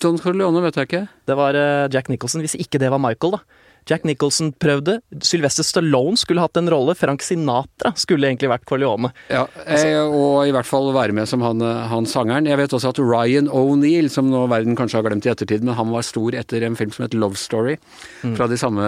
Don 0.02 0.20
Corleone 0.22 0.64
vet 0.66 0.80
jeg 0.80 0.90
ikke. 0.90 1.06
Det 1.30 1.38
var 1.38 1.58
Jack 1.94 2.12
Nicholson. 2.14 2.44
Hvis 2.46 2.58
ikke 2.60 2.82
det 2.82 2.92
var 2.94 3.02
Michael, 3.04 3.38
da. 3.38 3.67
Jack 3.88 4.04
Nicholson 4.08 4.52
prøvde. 4.60 4.98
Sylvester 5.24 5.66
Stallone 5.66 6.20
skulle 6.20 6.44
hatt 6.44 6.58
en 6.60 6.70
rolle. 6.72 6.96
Frank 6.98 7.24
Sinatra 7.24 7.94
skulle 8.00 8.30
egentlig 8.30 8.52
vært 8.52 8.66
Corleone. 8.68 9.14
Ja, 9.32 9.46
altså, 9.64 10.06
og 10.12 10.48
i 10.48 10.54
hvert 10.56 10.68
fall 10.68 10.92
være 10.96 11.16
med 11.16 11.30
som 11.30 11.44
han, 11.46 11.64
han 11.64 12.10
sangeren. 12.10 12.50
Jeg 12.50 12.60
vet 12.60 12.76
også 12.76 12.92
at 12.92 13.02
Ryan 13.02 13.48
O'Neill, 13.48 14.10
som 14.14 14.30
nå 14.32 14.44
verden 14.52 14.78
kanskje 14.78 15.00
har 15.00 15.08
glemt 15.08 15.28
i 15.28 15.32
ettertid, 15.32 15.64
men 15.66 15.78
han 15.80 15.92
var 15.94 16.06
stor 16.06 16.36
etter 16.38 16.66
en 16.68 16.78
film 16.80 16.92
som 16.96 17.08
het 17.08 17.16
Love 17.18 17.40
Story, 17.40 17.78
mm. 18.24 18.36
fra 18.40 18.50
de 18.52 18.60
samme 18.60 18.88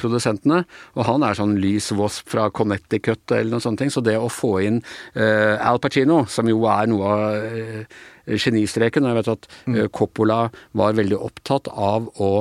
produsentene. 0.00 0.62
Og 0.96 1.04
han 1.08 1.26
er 1.26 1.38
sånn 1.38 1.58
lys 1.60 1.90
wasp 1.96 2.30
fra 2.32 2.48
Connecticut 2.54 3.36
eller 3.36 3.54
noen 3.54 3.64
sånne 3.64 3.84
ting. 3.84 3.92
Så 3.92 4.04
det 4.04 4.16
å 4.18 4.30
få 4.32 4.56
inn 4.64 4.80
uh, 5.18 5.56
Al 5.60 5.80
Pacino, 5.82 6.22
som 6.30 6.48
jo 6.50 6.64
er 6.70 6.88
noe 6.90 7.10
av 7.10 7.52
uh, 7.52 8.00
genistreken, 8.30 9.04
og 9.04 9.12
jeg 9.12 9.20
vet 9.20 9.34
at 9.34 9.50
uh, 9.50 9.84
Coppola 9.92 10.42
var 10.78 10.96
veldig 10.98 11.18
opptatt 11.20 11.70
av 11.72 12.08
å 12.20 12.32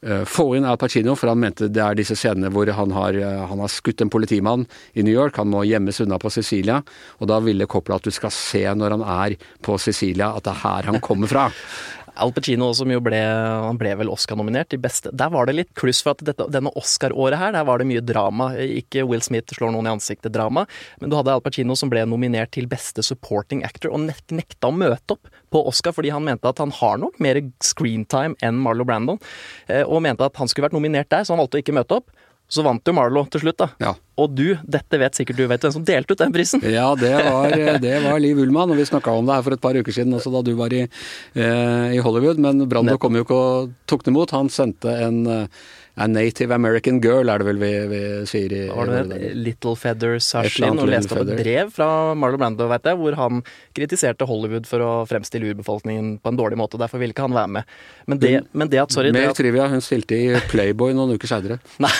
få 0.00 0.54
inn 0.56 0.64
Al 0.64 0.78
Pacino, 0.80 1.12
for 1.18 1.28
han 1.28 1.40
mente 1.42 1.68
det 1.68 1.82
er 1.84 1.98
disse 1.98 2.16
scenene 2.16 2.48
hvor 2.54 2.70
han 2.72 2.94
har, 2.96 3.16
eh, 3.20 3.44
han 3.50 3.60
har 3.60 3.72
skutt 3.72 4.00
en 4.00 4.12
politimann 4.12 4.66
i 4.94 5.04
New 5.04 5.12
York. 5.12 5.36
Han 5.36 5.52
må 5.52 5.66
gjemmes 5.68 6.00
unna 6.00 6.18
på 6.18 6.32
Sicilia. 6.32 6.80
Og 7.20 7.28
da 7.28 7.40
ville 7.44 7.68
Coppola 7.68 8.00
at 8.00 8.08
du 8.08 8.14
skal 8.14 8.32
se 8.32 8.64
når 8.64 8.96
han 8.96 9.04
er 9.04 9.36
på 9.64 9.76
Sicilia, 9.80 10.32
at 10.36 10.46
det 10.46 10.54
er 10.56 10.62
her 10.64 10.92
han 10.92 11.00
kommer 11.04 11.30
fra. 11.30 11.50
Al 12.20 12.32
Pacino 12.34 12.66
som 12.74 12.90
jo 12.90 12.98
ble 13.04 13.18
Han 13.20 13.78
ble 13.80 13.92
vel 14.00 14.10
Oscar-nominert 14.12 14.74
i 14.74 14.80
beste 14.82 15.12
Der 15.14 15.30
var 15.32 15.46
det 15.46 15.54
litt 15.56 15.70
kluss 15.78 16.02
for 16.04 16.12
at 16.16 16.24
dette, 16.26 16.48
denne 16.52 16.72
Oscar-året 16.76 17.38
her, 17.38 17.54
der 17.54 17.66
var 17.68 17.80
det 17.80 17.86
mye 17.88 18.02
drama. 18.04 18.50
Ikke 18.60 19.04
Will 19.08 19.22
Smith 19.24 19.54
slår 19.54 19.72
noen 19.74 19.88
i 19.88 19.92
ansiktet-drama, 19.94 20.66
men 21.00 21.12
du 21.12 21.16
hadde 21.16 21.32
Al 21.32 21.44
Pacino 21.44 21.76
som 21.78 21.92
ble 21.92 22.02
nominert 22.08 22.52
til 22.56 22.68
beste 22.70 23.04
supporting 23.06 23.62
actor, 23.66 23.94
og 23.94 24.08
nekta 24.34 24.68
å 24.68 24.74
møte 24.74 25.16
opp 25.16 25.30
på 25.50 25.62
Oscar 25.68 25.94
fordi 25.96 26.12
han 26.14 26.24
mente 26.26 26.48
at 26.48 26.62
han 26.62 26.72
har 26.80 26.98
nok 27.02 27.20
mer 27.22 27.42
screentime 27.64 28.38
enn 28.44 28.58
Marlo 28.62 28.86
Brandon, 28.88 29.20
eh, 29.68 29.84
og 29.84 30.02
mente 30.06 30.26
at 30.26 30.40
han 30.40 30.50
skulle 30.50 30.68
vært 30.68 30.78
nominert 30.78 31.10
der, 31.12 31.24
så 31.24 31.34
han 31.34 31.42
valgte 31.42 31.60
å 31.60 31.64
ikke 31.64 31.76
møte 31.76 32.00
opp. 32.00 32.10
Så 32.50 32.64
vant 32.66 32.82
jo 32.82 32.92
Marlo 32.96 33.22
til 33.30 33.44
slutt, 33.44 33.60
da. 33.60 33.68
Ja. 33.78 33.92
Og 34.18 34.32
du, 34.34 34.56
dette 34.66 34.98
vet 34.98 35.14
sikkert 35.14 35.38
du 35.38 35.44
vet 35.46 35.62
hvem 35.62 35.74
som 35.76 35.84
delte 35.86 36.16
ut 36.16 36.18
den 36.18 36.32
prisen? 36.34 36.64
Ja, 36.66 36.88
det 36.98 37.12
var, 37.14 37.54
det 37.84 37.92
var 38.02 38.18
Liv 38.18 38.40
Ullmann, 38.42 38.72
og 38.74 38.80
vi 38.80 38.88
snakka 38.88 39.14
om 39.14 39.28
det 39.28 39.36
her 39.36 39.44
for 39.46 39.54
et 39.54 39.62
par 39.62 39.78
uker 39.78 39.94
siden 39.94 40.16
også 40.18 40.32
da 40.34 40.42
du 40.42 40.50
var 40.58 40.74
i, 40.74 40.82
eh, 40.82 41.92
i 41.94 42.00
Hollywood. 42.02 42.42
Men 42.42 42.64
Brando 42.68 42.98
kom 42.98 43.14
jo 43.14 43.22
ikke 43.22 43.38
og 43.38 43.70
tok 43.90 44.02
det 44.02 44.10
imot. 44.10 44.34
Han 44.34 44.50
sendte 44.50 44.96
en 45.06 45.20
eh, 45.30 45.62
A 45.98 46.06
Native 46.06 46.54
American 46.54 47.00
Girl, 47.02 47.28
er 47.28 47.42
det 47.42 47.46
vel 47.48 47.58
vi, 47.60 47.70
vi 47.90 48.00
sier 48.28 48.52
i 48.54 48.60
Var 48.70 48.90
det 48.90 49.00
det? 49.10 49.30
Little 49.36 49.74
Feather» 49.78 50.16
Ashlyn, 50.20 50.78
og 50.78 50.88
leste 50.88 51.16
opp 51.16 51.24
et 51.26 51.40
brev 51.42 51.72
fra 51.74 51.88
Marlon 52.18 52.40
Brando, 52.40 52.68
veit 52.70 52.86
jeg, 52.86 52.98
hvor 53.00 53.16
han 53.18 53.42
kritiserte 53.76 54.28
Hollywood 54.28 54.68
for 54.70 54.84
å 54.84 54.90
fremstille 55.10 55.50
urbefolkningen 55.50 56.14
på 56.22 56.32
en 56.32 56.38
dårlig 56.38 56.60
måte. 56.60 56.78
Derfor 56.80 57.02
ville 57.02 57.16
ikke 57.16 57.26
han 57.26 57.36
være 57.36 57.52
med. 57.58 57.74
Men 58.06 58.22
det, 58.22 58.32
men 58.54 58.70
det 58.72 58.82
at 58.84 58.94
sorry 58.94 59.10
Mer 59.12 59.28
det 59.28 59.34
at, 59.34 59.40
trivia. 59.40 59.66
Hun 59.72 59.84
stilte 59.84 60.16
i 60.16 60.40
Playboy 60.52 60.94
noen 60.96 61.16
uker 61.18 61.30
seinere. 61.30 61.58
Nei, 61.84 61.92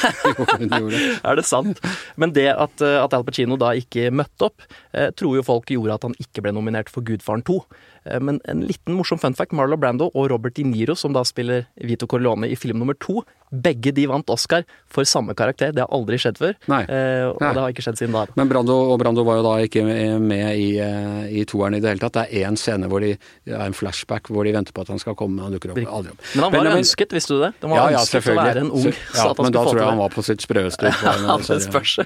er 1.29 1.41
det 1.41 1.47
sant? 1.49 1.83
Men 2.21 2.35
det 2.37 2.49
at, 2.55 2.79
at, 2.81 3.19
Al 3.19 3.27
Pacino 3.27 3.59
da 3.61 3.75
ikke 3.79 4.09
møtte 4.15 4.49
opp, 4.49 4.65
eh, 4.95 5.11
tror 5.17 5.41
jo 5.41 5.47
folk 5.47 5.75
gjorde 5.75 5.99
at 5.99 6.09
han 6.09 6.17
ikke 6.23 6.47
ble 6.47 6.55
nominert 6.57 6.93
for 6.93 7.05
Gudfaren 7.07 7.45
2. 7.47 7.59
Eh, 8.07 8.21
Men 8.21 8.41
en 8.49 8.65
liten 8.65 8.97
morsom 8.97 9.21
fun 9.21 9.37
fact, 9.37 9.53
Marlo 9.57 9.77
Brando 9.81 10.11
og 10.15 10.31
Robert 10.33 10.57
De 10.57 10.65
Niro, 10.65 10.97
som 10.97 11.13
da 11.17 11.25
spiller 11.27 11.67
Vito 11.77 12.09
Corleone 12.11 12.49
i 12.49 12.59
film 12.59 12.81
nummer 12.81 12.97
to, 12.97 13.21
begge 13.51 13.91
de 13.95 14.07
vant 14.07 14.31
Oscar 14.31 14.63
for 14.91 15.03
samme 15.07 15.35
karakter. 15.35 15.73
Det 15.75 15.83
har 15.83 15.91
aldri 15.95 16.19
skjedd 16.23 16.39
før. 16.39 16.55
Nei. 16.71 16.83
Eh, 16.87 17.25
og 17.31 17.41
Nei. 17.43 17.53
det 17.55 17.63
har 17.63 17.73
ikke 17.75 17.83
skjedd 17.83 17.99
siden 17.99 18.15
da. 18.15 18.25
Men 18.39 18.49
Brando, 18.51 18.77
og 18.93 18.99
Brando 19.03 19.25
var 19.27 19.41
jo 19.41 19.45
da 19.47 19.55
ikke 19.67 19.83
med 20.23 20.57
i, 20.59 20.69
eh, 20.79 21.25
i 21.41 21.45
toeren 21.51 21.75
i 21.75 21.81
det 21.83 21.91
hele 21.91 22.03
tatt. 22.05 22.15
Det 22.15 22.25
er 22.31 22.49
én 22.51 22.59
scene 22.59 22.87
hvor 22.91 23.03
de, 23.03 23.17
det 23.47 23.55
er 23.57 23.65
en 23.67 23.75
flashback 23.75 24.31
hvor 24.31 24.47
de 24.47 24.53
venter 24.55 24.73
på 24.77 24.83
at 24.87 24.89
han 24.95 24.99
skal 25.03 25.17
komme, 25.19 25.43
han 25.43 25.53
dukker 25.57 25.73
opp 25.75 25.79
aldri 25.83 26.15
opp. 26.15 26.23
Men 26.35 26.43
han 26.45 26.53
var 26.55 26.65
Men- 26.71 26.79
ønsket, 26.83 27.11
visste 27.17 27.35
du 27.35 27.41
det? 27.43 27.53
Han 27.63 27.71
var 27.71 27.77
Ja, 27.81 27.91
ja, 27.91 27.99
ønsket 28.05 28.31
å 28.31 28.37
være 28.39 28.61
en 28.65 28.71
ung, 28.71 28.87
ja, 28.87 29.27
men 29.43 29.53
da 29.53 29.65
tror 29.67 29.79
jeg 29.81 29.89
han 29.91 29.99
var 29.99 30.15
på 30.15 30.25
sitt 30.27 30.41
sprøeste. 30.47 30.95
Ja, 31.11 31.37
det 31.39 31.61
spørs. 31.65 31.97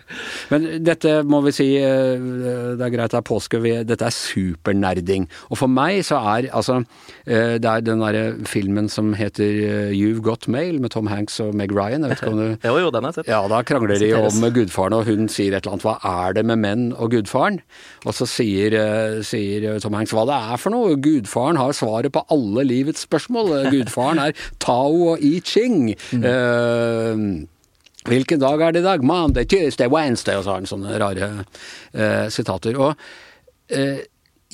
Men 0.51 0.67
dette 0.85 1.23
må 1.29 1.43
vi 1.45 1.53
si, 1.53 1.69
eh, 1.77 2.17
det 2.79 2.81
er 2.89 2.91
greit 2.95 3.11
det 3.13 3.21
er 3.21 3.27
påske, 3.29 3.61
vi- 3.61 3.85
dette 3.85 4.05
er 4.09 4.15
supernerding. 4.17 5.29
Og 5.51 5.59
for 5.61 5.69
meg 5.69 6.01
så 6.05 6.19
er 6.37 6.49
altså 6.53 6.85
Det 7.27 7.65
er 7.65 7.81
den 7.81 8.01
derre 8.01 8.25
filmen 8.47 8.89
som 8.91 9.15
heter 9.15 9.93
You've 9.93 10.21
Got 10.23 10.47
Mail 10.49 10.81
med 10.81 10.91
Tom 10.91 11.07
Hanks 11.09 11.34
og 11.43 11.55
Meg 11.59 11.73
Ryan. 11.75 12.05
Jeg 12.07 12.11
vet 12.15 12.21
ikke 12.23 12.33
om 12.33 12.39
du 12.39 12.47
Jo, 12.69 12.75
jo, 12.85 12.91
den 12.95 13.05
har 13.07 13.13
jeg 13.13 13.19
sett. 13.23 13.31
ja, 13.33 13.41
da 13.51 13.63
krangler 13.67 13.99
de 14.03 14.11
om 14.19 14.47
gudfaren, 14.55 14.97
og 14.99 15.09
hun 15.09 15.29
sier 15.33 15.57
et 15.57 15.65
eller 15.67 15.75
annet. 15.77 15.87
Hva 15.89 15.97
er 16.29 16.37
det 16.39 16.45
med 16.51 16.63
menn 16.63 16.85
og 16.95 17.11
gudfaren? 17.15 17.59
Og 18.05 18.15
så 18.19 18.29
sier, 18.31 18.77
eh, 18.79 19.19
sier 19.27 19.81
Tom 19.83 19.97
Hanks 19.99 20.15
hva 20.15 20.27
det 20.31 20.37
er 20.53 20.61
for 20.63 20.75
noe. 20.77 20.95
Gudfaren 21.01 21.59
har 21.61 21.73
svaret 21.77 22.13
på 22.15 22.23
alle 22.35 22.65
livets 22.69 23.07
spørsmål. 23.09 23.55
Gudfaren 23.73 24.23
er 24.29 24.37
Tao 24.65 25.15
og 25.15 25.25
I 25.25 25.39
Ching. 25.45 25.91
Eh, 26.21 27.27
Hvilken 28.05 28.37
dag 28.37 28.61
er 28.61 28.75
det 28.77 28.83
i 28.83 28.85
dag? 28.85 29.01
Monday, 29.01 29.47
Tuesday, 29.49 29.89
Wednesday, 29.89 30.37
og 30.37 30.45
så 30.45 30.51
har 30.53 30.59
han 30.61 30.69
sånne 30.69 30.99
rare 31.01 31.29
eh, 31.97 32.27
sitater. 32.29 32.77
Og 32.77 32.93
eh, 33.73 34.03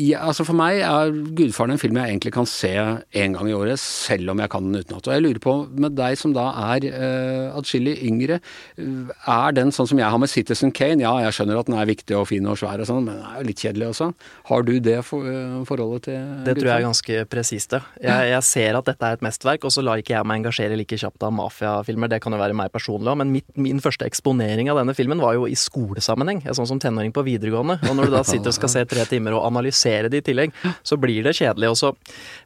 ja, 0.01 0.23
altså 0.25 0.47
For 0.49 0.57
meg 0.57 0.81
er 0.81 1.13
Gudfaren 1.37 1.75
en 1.75 1.81
film 1.81 1.99
jeg 2.01 2.15
egentlig 2.15 2.33
kan 2.35 2.49
se 2.49 2.71
en 2.73 3.35
gang 3.37 3.49
i 3.51 3.55
året, 3.57 3.81
selv 3.81 4.33
om 4.33 4.41
jeg 4.41 4.51
kan 4.53 4.67
den 4.67 4.81
utenat. 4.81 5.07
Og 5.07 5.13
jeg 5.13 5.25
lurer 5.25 5.41
på, 5.45 5.55
med 5.85 5.97
deg 5.99 6.17
som 6.19 6.33
da 6.37 6.47
er 6.73 6.87
uh, 6.89 7.59
atskillig 7.59 7.99
yngre, 8.09 8.41
eh, 8.81 9.13
er 9.31 9.57
den 9.57 9.73
sånn 9.75 9.91
som 9.91 10.01
jeg 10.01 10.09
har 10.13 10.21
med 10.23 10.33
Citizen 10.33 10.73
Kane? 10.77 11.05
Ja, 11.05 11.13
jeg 11.27 11.37
skjønner 11.37 11.61
at 11.61 11.69
den 11.69 11.77
er 11.79 11.91
viktig 11.91 12.17
og 12.17 12.29
fin 12.31 12.49
og 12.49 12.57
svær 12.61 12.81
og 12.81 12.89
sånn, 12.89 13.05
men 13.05 13.19
den 13.19 13.27
er 13.29 13.43
jo 13.43 13.49
litt 13.51 13.61
kjedelig 13.61 13.91
også. 13.91 14.11
Har 14.51 14.65
du 14.67 14.73
det 14.83 14.97
for, 15.07 15.27
uh, 15.27 15.61
forholdet 15.69 16.07
til 16.09 16.17
Gudfaren? 16.17 16.47
Det 16.49 16.57
tror 16.57 16.71
jeg 16.71 16.77
er 16.77 16.87
ganske 16.89 17.21
presist, 17.35 17.77
ja. 17.77 17.83
Jeg, 18.01 18.31
jeg 18.33 18.47
ser 18.49 18.81
at 18.81 18.89
dette 18.89 19.11
er 19.11 19.19
et 19.19 19.27
mesterverk, 19.27 19.69
og 19.69 19.75
så 19.75 19.85
lar 19.85 20.01
ikke 20.01 20.17
jeg 20.17 20.29
meg 20.31 20.41
engasjere 20.41 20.81
like 20.81 21.01
kjapt 21.01 21.29
av 21.29 21.35
mafiafilmer. 21.37 22.11
Det 22.15 22.23
kan 22.25 22.35
jo 22.37 22.41
være 22.41 22.57
meg 22.57 22.73
personlig 22.73 23.13
òg, 23.13 23.21
men 23.21 23.35
mitt, 23.37 23.49
min 23.61 23.85
første 23.85 24.09
eksponering 24.09 24.73
av 24.73 24.81
denne 24.81 24.97
filmen 24.97 25.21
var 25.21 25.37
jo 25.37 25.45
i 25.51 25.59
skolesammenheng. 25.59 26.41
Jeg 26.47 26.57
sånn 26.57 26.73
som 26.73 26.81
tenåring 26.83 27.13
på 27.13 27.27
videregående. 27.27 27.81
Og 27.91 27.97
når 27.99 28.09
du 28.09 28.17
da 28.17 28.25
sitter 28.27 28.53
og 28.53 28.57
skal 28.57 28.73
se 28.73 28.87
tre 28.89 29.05
timer 29.11 29.37
og 29.37 29.45
analysere 29.51 29.90
det 30.13 30.23
i 30.23 30.27
tillegg, 30.31 30.55
så 30.87 30.99
blir 31.01 31.27
det 31.27 31.37
kjedelig. 31.39 31.73
Og 31.73 31.81
så 31.81 31.93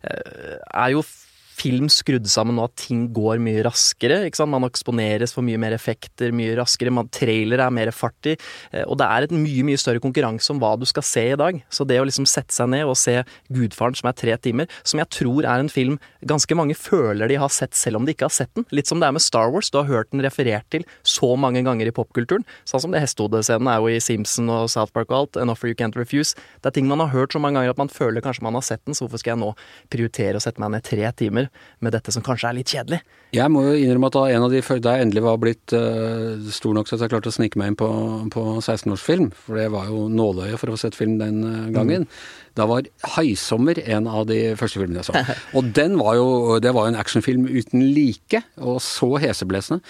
eh, 0.09 0.57
er 0.57 0.94
jo 0.94 1.04
film 1.54 1.86
skrudd 1.92 2.26
sammen 2.30 2.56
nå 2.58 2.64
at 2.66 2.74
ting 2.80 3.06
går 3.14 3.38
mye 3.42 3.62
raskere. 3.66 4.24
ikke 4.26 4.40
sant? 4.40 4.50
Man 4.52 4.66
eksponeres 4.66 5.32
for 5.34 5.46
mye 5.46 5.60
mer 5.60 5.74
effekter 5.76 6.32
mye 6.34 6.56
raskere. 6.58 6.92
Man, 6.94 7.08
trailer 7.14 7.62
er 7.64 7.70
mer 7.74 7.92
fart 7.94 8.26
i. 8.30 8.36
eh, 8.72 8.84
Og 8.88 8.98
det 8.98 9.06
er 9.06 9.26
et 9.26 9.34
mye 9.34 9.64
mye 9.66 9.78
større 9.80 10.02
konkurranse 10.02 10.50
om 10.50 10.60
hva 10.62 10.74
du 10.78 10.84
skal 10.86 11.02
se 11.06 11.24
i 11.32 11.36
dag. 11.38 11.62
Så 11.70 11.86
det 11.86 12.00
å 12.00 12.06
liksom 12.08 12.26
sette 12.26 12.52
seg 12.54 12.68
ned 12.72 12.84
og 12.84 12.96
se 12.98 13.22
Gudfaren, 13.52 13.94
som 13.96 14.08
er 14.10 14.18
tre 14.18 14.36
timer, 14.36 14.66
som 14.82 14.98
jeg 14.98 15.08
tror 15.14 15.44
er 15.44 15.62
en 15.62 15.70
film 15.72 15.98
ganske 16.26 16.54
mange 16.58 16.74
føler 16.74 17.28
de 17.28 17.38
har 17.40 17.52
sett 17.54 17.74
selv 17.78 17.96
om 18.00 18.04
de 18.04 18.14
ikke 18.14 18.26
har 18.28 18.34
sett 18.34 18.52
den. 18.54 18.66
Litt 18.74 18.90
som 18.90 19.00
det 19.00 19.08
er 19.08 19.12
med 19.16 19.22
Star 19.22 19.50
Wars. 19.54 19.70
Du 19.70 19.78
har 19.78 19.88
hørt 19.88 20.10
den 20.10 20.24
referert 20.24 20.66
til 20.70 20.84
så 21.02 21.36
mange 21.38 21.62
ganger 21.64 21.86
i 21.86 21.94
popkulturen. 21.94 22.44
Sånn 22.68 22.82
som 22.82 22.90
det 22.94 23.02
hestehodescenen 23.04 23.70
er 23.70 23.78
jo 23.80 23.92
i 23.94 24.00
Simpson 24.02 24.50
og 24.50 24.68
South 24.72 24.92
Park 24.92 25.10
og 25.12 25.18
alt. 25.20 25.36
An 25.40 25.52
offer 25.52 25.68
you 25.70 25.74
can't 25.78 25.96
refuse. 25.96 26.34
Det 26.62 26.72
er 26.72 26.78
ting 26.80 26.88
man 26.90 27.00
har 27.00 27.12
hørt 27.14 27.32
så 27.32 27.40
mange 27.42 27.60
ganger 27.60 27.70
at 27.76 27.78
man 27.78 27.92
føler 27.92 28.24
kanskje 28.24 28.42
man 28.42 28.58
har 28.58 28.64
sett 28.66 28.84
den, 28.84 28.94
så 28.94 29.04
hvorfor 29.06 29.22
skal 29.22 29.36
jeg 29.36 29.42
nå 29.44 29.52
prioritere 29.92 30.40
å 30.40 30.42
sette 30.42 30.60
meg 30.62 30.74
ned 30.74 30.84
tre 30.86 31.10
timer 31.16 31.43
med 31.80 31.94
dette 31.94 32.12
som 32.14 32.24
kanskje 32.24 32.50
er 32.50 32.59
litt 32.59 32.72
kjedelig? 32.72 33.00
Jeg 33.35 33.50
må 33.50 33.64
jo 33.66 33.74
innrømme 33.78 34.11
at 34.11 34.16
da 34.18 34.24
en 34.30 34.46
av 34.46 34.52
de 34.52 34.62
før- 34.62 34.83
da 34.85 34.94
jeg 34.94 35.09
endelig 35.09 35.24
var 35.24 35.40
blitt 35.42 35.74
uh, 35.74 36.38
stor 36.54 36.74
nok 36.76 36.88
til 36.88 36.96
at 36.98 37.07
jeg 37.07 37.14
klarte 37.14 37.33
å 37.33 37.37
snike 37.37 37.59
meg 37.61 37.72
inn 37.72 37.78
på, 37.80 37.88
på 38.35 38.44
16-årsfilm, 38.61 39.33
for 39.46 39.59
det 39.59 39.70
var 39.74 39.88
jo 39.90 40.07
nåløyet 40.12 40.61
for 40.61 40.70
å 40.70 40.76
få 40.76 40.85
sett 40.85 40.98
film 40.98 41.18
den 41.22 41.42
gangen, 41.44 41.72
gangen, 41.74 42.09
da 42.54 42.66
var 42.70 42.83
'Haisommer' 43.14 43.83
en 43.88 44.07
av 44.07 44.26
de 44.30 44.54
første 44.59 44.80
filmene 44.80 45.02
jeg 45.02 45.11
så. 45.11 45.37
Og 45.59 45.72
den 45.74 45.98
var 45.98 46.18
jo, 46.18 46.59
det 46.62 46.74
var 46.74 46.87
jo 46.87 46.94
en 46.94 47.00
actionfilm 47.00 47.46
uten 47.48 47.83
like, 47.94 48.42
og 48.59 48.80
så 48.83 49.16
heseblesende. 49.22 49.83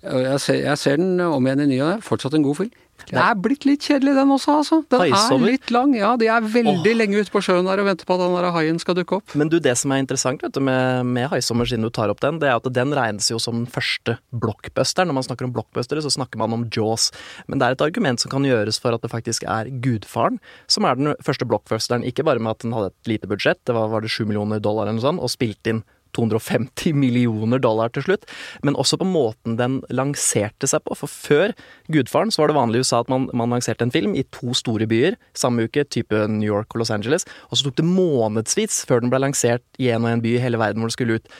Jeg 0.00 0.40
ser, 0.40 0.54
jeg 0.64 0.78
ser 0.80 0.96
den 0.96 1.20
om 1.20 1.44
igjen 1.44 1.60
i 1.66 1.66
ny 1.74 1.80
og 1.84 1.90
ne, 1.90 2.04
fortsatt 2.04 2.34
en 2.36 2.44
god 2.46 2.56
film. 2.62 2.70
Det 3.08 3.20
er 3.22 3.38
blitt 3.40 3.66
litt 3.68 3.86
kjedelig 3.86 4.14
den 4.18 4.34
også, 4.34 4.58
altså. 4.60 4.80
Den 4.92 5.04
er 5.08 5.44
litt 5.44 5.72
lang. 5.74 5.94
Ja, 5.98 6.12
de 6.20 6.28
er 6.30 6.44
veldig 6.44 6.94
lenge 6.96 7.22
ute 7.22 7.32
på 7.32 7.42
sjøen 7.44 7.68
der 7.68 7.82
og 7.82 7.88
venter 7.88 8.08
på 8.08 8.16
at 8.16 8.22
den 8.24 8.36
der 8.36 8.50
haien 8.54 8.80
skal 8.82 8.98
dukke 8.98 9.20
opp. 9.20 9.34
Men 9.38 9.50
du, 9.52 9.58
det 9.62 9.76
som 9.80 9.94
er 9.94 10.02
interessant 10.02 10.42
vet 10.44 10.54
du, 10.56 10.62
med, 10.64 11.06
med 11.08 11.30
Haisommer, 11.32 11.68
siden 11.68 11.86
du 11.86 11.92
tar 11.94 12.12
opp 12.12 12.22
den, 12.24 12.40
det 12.42 12.50
er 12.50 12.58
at 12.58 12.68
den 12.76 12.94
regnes 12.96 13.30
jo 13.32 13.40
som 13.42 13.62
den 13.62 13.70
første 13.70 14.18
blockbusteren. 14.30 15.10
Når 15.10 15.18
man 15.20 15.28
snakker 15.28 15.48
om 15.48 15.54
blockbustere, 15.56 16.04
så 16.04 16.12
snakker 16.12 16.40
man 16.42 16.56
om 16.56 16.66
Jaws. 16.74 17.10
Men 17.48 17.60
det 17.60 17.68
er 17.68 17.78
et 17.78 17.86
argument 17.86 18.22
som 18.22 18.32
kan 18.32 18.46
gjøres 18.46 18.80
for 18.82 18.96
at 18.96 19.04
det 19.04 19.12
faktisk 19.12 19.46
er 19.48 19.70
Gudfaren 19.84 20.40
som 20.70 20.86
er 20.86 20.98
den 20.98 21.14
første 21.24 21.46
blockbusteren. 21.48 22.04
Ikke 22.06 22.26
bare 22.26 22.42
med 22.42 22.56
at 22.56 22.66
den 22.66 22.74
hadde 22.76 22.92
et 22.92 23.14
lite 23.14 23.30
budsjett, 23.30 23.62
det 23.66 23.76
var, 23.76 23.90
var 23.92 24.04
det 24.04 24.12
7 24.12 24.24
millioner 24.28 24.62
dollar 24.62 24.88
eller 24.88 24.98
noe 24.98 25.08
sånt, 25.08 25.22
og 25.22 25.32
spilte 25.32 25.74
inn 25.74 25.82
250 26.16 26.96
millioner 26.96 27.62
dollar 27.62 27.92
til 27.94 28.06
slutt, 28.06 28.26
men 28.66 28.78
også 28.78 28.98
på 29.00 29.08
måten 29.08 29.58
den 29.60 29.80
lanserte 29.92 30.68
seg 30.70 30.84
på. 30.86 30.96
For 30.98 31.10
før 31.10 31.54
Gudfaren 31.92 32.32
så 32.32 32.42
var 32.42 32.52
det 32.52 32.58
vanlig 32.58 32.80
i 32.80 32.86
USA 32.86 33.02
at 33.04 33.12
man, 33.12 33.28
man 33.36 33.54
lanserte 33.54 33.86
en 33.86 33.94
film 33.94 34.16
i 34.18 34.26
to 34.34 34.54
store 34.56 34.88
byer 34.90 35.18
samme 35.36 35.66
uke, 35.68 35.84
type 35.88 36.26
New 36.30 36.48
York 36.48 36.74
og 36.74 36.82
Los 36.82 36.92
Angeles, 36.94 37.26
og 37.50 37.58
så 37.58 37.68
tok 37.68 37.80
det 37.80 37.88
månedsvis 37.88 38.82
før 38.88 39.04
den 39.04 39.12
ble 39.12 39.22
lansert 39.22 39.64
i 39.80 39.90
en 39.94 40.06
og 40.06 40.12
en 40.12 40.24
by 40.24 40.36
i 40.36 40.42
hele 40.42 40.60
verden 40.60 40.82
hvor 40.82 40.90
den 40.90 40.96
skulle 40.96 41.20
ut. 41.20 41.32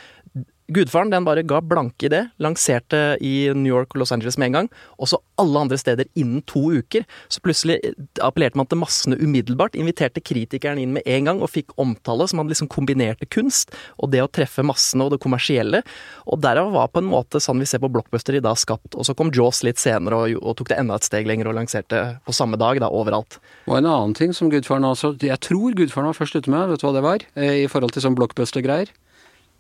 Gudfaren 0.71 1.11
den 1.11 1.27
bare 1.27 1.43
ga 1.43 1.59
blanke 1.65 2.07
i 2.07 2.11
det, 2.13 2.23
lanserte 2.39 3.17
i 3.27 3.51
New 3.57 3.73
York 3.73 3.95
og 3.95 4.05
Los 4.05 4.13
Angeles 4.15 4.39
med 4.39 4.51
en 4.51 4.57
gang, 4.59 4.69
og 5.03 5.11
så 5.11 5.19
alle 5.41 5.65
andre 5.65 5.79
steder 5.81 6.07
innen 6.15 6.45
to 6.47 6.63
uker. 6.71 7.07
Så 7.33 7.43
plutselig 7.43 7.81
appellerte 8.23 8.59
man 8.61 8.69
til 8.71 8.79
massene 8.79 9.19
umiddelbart, 9.19 9.75
inviterte 9.75 10.23
kritikeren 10.23 10.79
inn 10.79 10.95
med 10.95 11.07
en 11.11 11.27
gang 11.27 11.43
og 11.43 11.51
fikk 11.51 11.75
omtale, 11.81 12.29
så 12.31 12.39
man 12.39 12.51
liksom 12.51 12.71
kombinerte 12.71 13.27
kunst 13.27 13.75
og 13.99 14.13
det 14.15 14.23
å 14.23 14.31
treffe 14.31 14.63
massene 14.67 15.09
og 15.09 15.15
det 15.15 15.21
kommersielle. 15.25 15.83
Og 16.31 16.41
derav 16.45 16.71
var 16.77 16.93
på 16.95 17.03
en 17.03 17.11
måte 17.11 17.43
sånn 17.43 17.61
vi 17.61 17.69
ser 17.69 17.83
på 17.83 17.91
blockbuster 17.91 18.39
i 18.39 18.45
dag 18.45 18.59
skapt. 18.61 18.95
Og 18.95 19.09
så 19.09 19.17
kom 19.19 19.35
Jaws 19.35 19.65
litt 19.67 19.83
senere 19.83 20.23
og, 20.23 20.39
og 20.39 20.59
tok 20.61 20.71
det 20.71 20.79
enda 20.81 21.01
et 21.01 21.09
steg 21.09 21.27
lenger 21.27 21.51
og 21.51 21.59
lanserte 21.59 22.05
på 22.27 22.37
samme 22.37 22.61
dag, 22.61 22.79
da, 22.83 22.93
overalt. 22.95 23.41
Og 23.67 23.81
en 23.81 23.91
annen 23.91 24.15
ting 24.15 24.35
som 24.37 24.51
Gudfaren 24.53 24.87
også 24.87 25.17
Jeg 25.19 25.41
tror 25.43 25.75
Gudfaren 25.75 26.11
var 26.11 26.19
først 26.19 26.39
ute 26.39 26.51
med, 26.53 26.71
vet 26.71 26.83
du 26.83 26.87
hva 26.87 26.95
det 26.97 27.07
var? 27.07 27.27
Eh, 27.35 27.65
I 27.65 27.71
forhold 27.71 27.97
til 27.97 28.07
sånn 28.07 28.19
blockbuster-greier. 28.19 28.93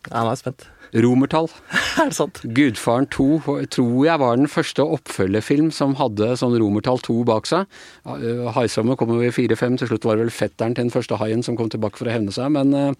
Ja, 0.08 0.22
nå 0.22 0.28
er 0.30 0.36
jeg 0.36 0.44
spent. 0.44 0.70
Romertall. 0.94 1.48
er 2.00 2.10
det 2.10 2.16
sant? 2.16 2.40
Gudfaren 2.56 3.06
2 3.12 3.26
tror 3.70 4.04
jeg 4.06 4.18
var 4.22 4.36
den 4.40 4.48
første 4.50 4.82
oppfølgerfilm 4.96 5.70
som 5.74 5.94
hadde 6.00 6.32
sånn 6.40 6.56
romertall 6.60 6.98
2 7.04 7.18
bak 7.28 7.46
seg. 7.50 7.66
Eh, 8.06 8.48
Haisommer 8.56 8.96
kom 8.98 9.12
vi 9.18 9.28
i 9.28 9.34
4-5, 9.34 9.78
til 9.82 9.90
slutt 9.92 10.04
var 10.08 10.16
det 10.18 10.26
vel 10.26 10.34
fetteren 10.34 10.74
til 10.74 10.86
den 10.88 10.94
første 10.94 11.18
haien 11.20 11.44
som 11.46 11.56
kom 11.58 11.70
tilbake 11.72 12.00
for 12.00 12.10
å 12.10 12.14
hevne 12.14 12.34
seg. 12.34 12.50
Men 12.54 12.74
eh, 12.74 12.92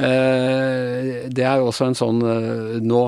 eh, 0.00 1.26
det 1.32 1.44
er 1.46 1.60
jo 1.60 1.68
også 1.70 1.88
en 1.90 1.98
sånn 1.98 2.20
eh, 2.24 2.76
nå, 2.84 3.00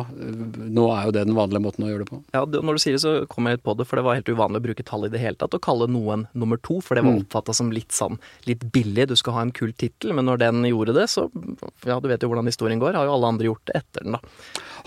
nå 0.78 0.86
er 0.94 1.08
jo 1.08 1.14
det 1.16 1.24
den 1.28 1.36
vanlige 1.38 1.62
måten 1.64 1.86
å 1.86 1.90
gjøre 1.92 2.04
det 2.04 2.10
på. 2.12 2.20
Ja, 2.36 2.44
Når 2.48 2.78
du 2.78 2.82
sier 2.82 2.96
det, 2.96 3.02
så 3.04 3.14
kom 3.30 3.48
jeg 3.48 3.58
litt 3.58 3.66
på 3.66 3.74
det, 3.78 3.86
for 3.88 4.00
det 4.00 4.06
var 4.06 4.18
helt 4.18 4.30
uvanlig 4.32 4.60
å 4.62 4.66
bruke 4.68 4.86
tall 4.86 5.06
i 5.08 5.12
det 5.12 5.22
hele 5.22 5.38
tatt. 5.40 5.56
Å 5.56 5.62
kalle 5.64 5.88
noen 5.90 6.26
nummer 6.38 6.60
to, 6.64 6.80
for 6.84 6.98
det 6.98 7.04
var 7.06 7.08
Mm. 7.08 7.22
oppfatta 7.24 7.54
som 7.56 7.70
litt 7.72 7.94
sånn 7.96 8.18
litt 8.44 8.66
billig. 8.74 9.06
Du 9.08 9.16
skal 9.16 9.32
ha 9.32 9.40
en 9.46 9.52
kul 9.54 9.72
tittel, 9.72 10.12
men 10.12 10.26
når 10.28 10.38
den 10.42 10.62
gjorde 10.68 10.92
det, 10.94 11.06
så 11.08 11.28
Ja, 11.86 11.98
du 12.00 12.08
vet 12.10 12.20
jo 12.22 12.28
hvordan 12.28 12.46
historien 12.50 12.80
går. 12.80 12.94
Har 12.98 13.06
jo 13.08 13.14
alle 13.14 13.30
andre 13.32 13.46
gjort 13.48 13.64
det 13.70 13.76
etter 13.80 14.04
den, 14.04 14.12
da. 14.12 14.17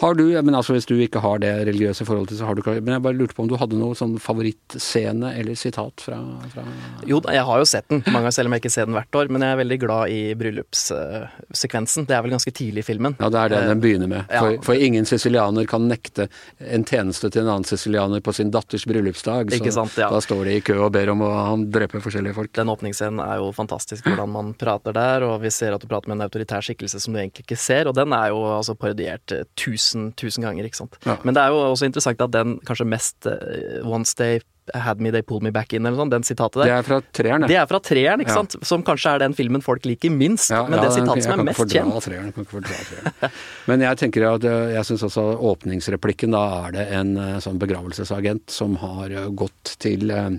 Har 0.02 0.15
du, 0.15 0.24
men 0.41 0.56
altså 0.56 0.74
Hvis 0.74 0.88
du 0.89 0.96
ikke 1.04 1.22
har 1.22 1.41
det 1.44 1.52
religiøse 1.67 2.06
forholdet 2.08 2.34
til 2.34 2.39
så 2.39 2.48
har 2.48 2.56
du 2.58 2.63
ikke 2.63 2.78
Men 2.82 2.96
jeg 2.96 3.04
bare 3.06 3.17
lurte 3.17 3.36
på 3.38 3.44
om 3.44 3.50
du 3.52 3.58
hadde 3.60 3.78
noe 3.78 3.98
sånn 3.98 4.15
favorittscene 4.22 5.34
eller 5.38 5.58
sitat 5.60 6.02
fra, 6.02 6.17
fra 6.54 6.63
Jo, 7.08 7.20
da, 7.22 7.36
jeg 7.36 7.46
har 7.46 7.62
jo 7.62 7.67
sett 7.70 7.88
den, 7.91 8.02
mange 8.08 8.24
ganger 8.24 8.36
selv 8.38 8.50
om 8.50 8.56
jeg 8.56 8.63
ikke 8.63 8.74
ser 8.74 8.88
den 8.89 8.98
hvert 8.98 9.17
år. 9.20 9.30
Men 9.34 9.46
jeg 9.46 9.54
er 9.54 9.60
veldig 9.62 9.78
glad 9.84 10.13
i 10.13 10.20
bryllupssekvensen. 10.39 12.08
det 12.10 12.15
er 12.17 12.26
vel 12.26 12.34
ganske 12.34 12.54
tidlig 12.56 12.84
i 12.84 12.88
filmen. 12.88 13.17
Ja, 13.20 13.30
det 13.34 13.41
er 13.44 13.54
det 13.54 13.62
den 13.72 13.84
begynner 13.84 14.10
med. 14.12 14.32
ja. 14.32 14.41
For, 14.41 14.58
for 14.72 14.86
ingen 14.88 15.06
sicilianer 15.10 15.67
kan 15.70 15.86
nekte 15.89 16.28
en 16.60 16.86
tjeneste 16.88 17.30
til 17.30 17.44
en 17.44 17.52
annen 17.56 17.67
sicilianer 17.67 18.24
på 18.26 18.34
sin 18.36 18.52
datters 18.54 18.88
bryllupsdag. 18.89 19.54
Ikke 19.58 19.74
sant, 19.76 19.98
ja. 20.02 20.10
Da 20.13 20.22
står 20.24 20.46
de 20.50 20.58
i 20.58 20.65
kø 20.65 20.78
og 20.88 20.91
ber 20.96 21.13
om 21.13 21.26
å 21.26 21.32
han 21.52 21.67
drepe 21.74 22.02
forskjellige 22.02 22.38
folk. 22.38 22.54
Den 22.58 22.74
åpningsscenen 22.74 23.22
er 23.24 23.41
jo 23.41 23.52
fantastisk, 23.56 24.08
hvordan 24.10 24.34
man 24.34 24.54
prater 24.58 24.96
der, 24.98 25.28
og 25.28 25.41
vi 25.46 25.54
ser 25.54 25.76
at 25.76 25.84
du 25.84 25.89
prater 25.91 26.12
med 26.12 26.20
en 26.20 26.28
autoritær 26.30 26.65
skikkelse 26.65 27.02
som 27.04 27.13
du 27.13 27.22
egentlig 27.22 27.46
ikke 27.46 27.60
ser, 27.60 27.89
og 27.91 27.98
den 27.98 28.15
er 28.17 28.32
jo 28.34 28.41
altså 28.58 28.76
parodiert 28.80 29.20
eh, 29.31 29.45
tusen, 29.60 30.12
tusen 30.19 30.45
ganger, 30.45 30.67
ikke 30.67 30.81
sant. 30.81 30.97
Ja. 31.05 31.17
Men 31.23 31.38
det 31.38 31.43
er 31.43 31.53
jo 31.53 31.62
også 31.71 31.89
interessant 31.89 32.21
at 32.21 32.34
den 32.34 32.57
kanskje 32.67 32.88
mest 32.89 33.27
One 33.27 34.01
once 34.01 34.15
they 34.17 34.39
Had 34.74 35.02
Me 35.02 35.10
They 35.12 35.21
Pull 35.26 35.41
Me 35.41 35.50
Back 35.52 35.74
In, 35.74 35.86
eller 35.86 35.97
noe 35.97 36.04
sånt, 36.06 36.13
den 36.13 36.24
sitatet 36.24 36.62
der. 36.62 36.69
Det 36.69 36.76
er 36.78 36.86
fra 36.86 37.00
treeren, 37.17 37.47
Det 37.50 37.58
er 37.58 37.65
fra 37.67 37.80
treeren, 37.80 38.21
ikke 38.21 38.30
Ja. 38.30 38.43
sant? 38.43 38.56
Som 38.63 38.84
kanskje 38.84 39.15
er 39.15 39.19
den 39.19 39.34
filmen 39.34 39.62
folk 39.62 39.84
liker 39.84 40.12
minst, 40.13 40.52
Ja, 40.52 40.63
men 40.67 40.78
ja, 40.80 40.86
det 40.86 40.93
sitatet 40.93 41.24
som 41.24 41.32
er 41.32 41.36
kan 41.36 41.39
ikke 41.39 41.50
mest 41.50 41.74
kjent. 41.74 42.04
treeren, 42.06 42.34
kan 42.34 42.45
ikke 42.45 42.54
fordra 42.62 42.78
treeren. 42.86 43.32
Men 43.67 43.82
jeg 43.82 43.97
tenker 43.97 44.28
at 44.36 44.43
eh, 44.45 44.74
jeg 44.76 44.86
syns 44.86 45.04
også 45.10 45.26
åpningsreplikken, 45.41 46.32
da 46.32 46.67
er 46.67 46.71
det 46.71 46.88
en 46.91 47.17
eh, 47.17 47.39
sånn 47.39 47.60
begravelsesagent 47.60 48.50
som 48.50 48.76
har 48.78 49.10
eh, 49.10 49.30
gått 49.34 49.76
til 49.82 50.12
uh, 50.12 50.30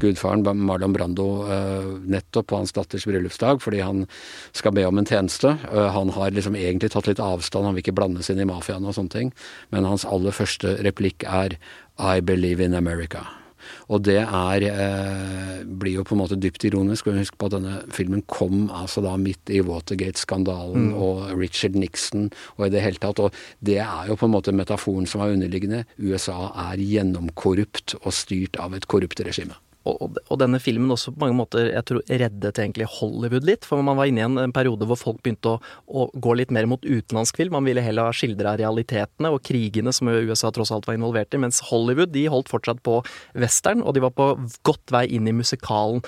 gudfaren 0.00 0.42
Marlon 0.56 0.92
Brando 0.92 1.44
uh, 1.44 1.98
nettopp 2.00 2.46
på 2.48 2.56
hans 2.56 2.72
datters 2.72 3.04
bryllupsdag 3.06 3.60
fordi 3.60 3.80
han 3.84 4.06
skal 4.52 4.72
be 4.72 4.84
om 4.84 4.98
en 4.98 5.04
tjeneste. 5.04 5.58
Uh, 5.72 5.90
Han 5.92 6.10
har 6.10 6.30
liksom 6.30 6.56
egentlig 6.56 6.90
tatt 6.92 7.06
litt 7.06 7.20
avstand, 7.20 7.64
han 7.64 7.74
vil 7.74 7.84
ikke 7.84 7.96
blandes 7.96 8.30
inn 8.30 8.40
i 8.40 8.48
mafiaen 8.48 8.84
og 8.86 8.94
sånne 8.96 9.10
ting. 9.12 9.32
Men 9.70 9.84
hans 9.84 10.04
aller 10.04 10.32
første 10.32 10.78
replikk 10.82 11.24
er 11.28 11.58
I 11.98 12.20
believe 12.20 12.60
in 12.60 12.74
America. 12.74 13.26
Og 13.92 14.04
det 14.06 14.18
er 14.22 14.66
eh, 14.68 15.64
blir 15.66 16.00
jo 16.00 16.06
på 16.06 16.16
en 16.16 16.22
måte 16.22 16.38
dypt 16.40 16.66
ironisk. 16.68 17.10
og 17.10 17.20
Husk 17.20 17.38
på 17.38 17.50
at 17.50 17.56
denne 17.58 17.80
filmen 17.94 18.24
kom 18.30 18.66
altså 18.70 19.04
da 19.04 19.16
midt 19.20 19.52
i 19.52 19.62
Watergate-skandalen 19.64 20.92
og 20.94 21.28
Richard 21.36 21.78
Nixon 21.78 22.30
og 22.56 22.66
i 22.68 22.72
det 22.74 22.84
hele 22.84 23.02
tatt. 23.02 23.22
Og 23.22 23.34
det 23.64 23.80
er 23.84 24.10
jo 24.10 24.18
på 24.18 24.28
en 24.28 24.36
måte 24.36 24.54
metaforen 24.56 25.08
som 25.10 25.24
er 25.24 25.36
underliggende. 25.36 25.84
USA 25.98 26.50
er 26.70 26.82
gjennomkorrupt 26.82 27.98
og 28.02 28.12
styrt 28.14 28.60
av 28.62 28.76
et 28.76 28.88
korrupt 28.90 29.22
regime. 29.26 29.56
Og, 29.86 30.18
og, 30.26 30.36
denne 30.40 30.58
filmen 30.62 30.90
også 30.92 31.12
på 31.14 31.22
mange 31.22 31.38
måter 31.38 31.70
jeg 31.70 31.86
tror, 31.88 32.02
reddet 32.10 32.60
egentlig 32.62 32.88
Hollywood 32.98 33.46
litt. 33.48 33.66
For 33.68 33.82
man 33.86 33.98
var 33.98 34.10
inne 34.10 34.22
i 34.22 34.26
en, 34.26 34.38
en 34.42 34.54
periode 34.54 34.88
hvor 34.88 35.00
folk 35.00 35.22
begynte 35.22 35.56
å, 35.56 35.60
å 35.86 36.08
gå 36.12 36.36
litt 36.38 36.54
mer 36.54 36.68
mot 36.70 36.82
utenlandsk 36.82 37.40
film. 37.40 37.56
Man 37.56 37.68
ville 37.68 37.84
heller 37.84 38.10
ha 38.10 38.16
skildra 38.16 38.56
realitetene 38.60 39.32
og 39.32 39.42
krigene 39.46 39.94
som 39.94 40.10
USA 40.10 40.52
tross 40.54 40.74
alt 40.74 40.88
var 40.88 40.98
involvert 40.98 41.34
i. 41.34 41.42
Mens 41.42 41.62
Hollywood 41.70 42.14
de 42.16 42.26
holdt 42.32 42.50
fortsatt 42.52 42.82
på 42.86 43.00
western, 43.38 43.84
og 43.84 43.96
de 43.96 44.04
var 44.06 44.16
på 44.16 44.32
godt 44.66 44.94
vei 44.94 45.06
inn 45.16 45.28
i 45.30 45.36
musikalen. 45.36 46.02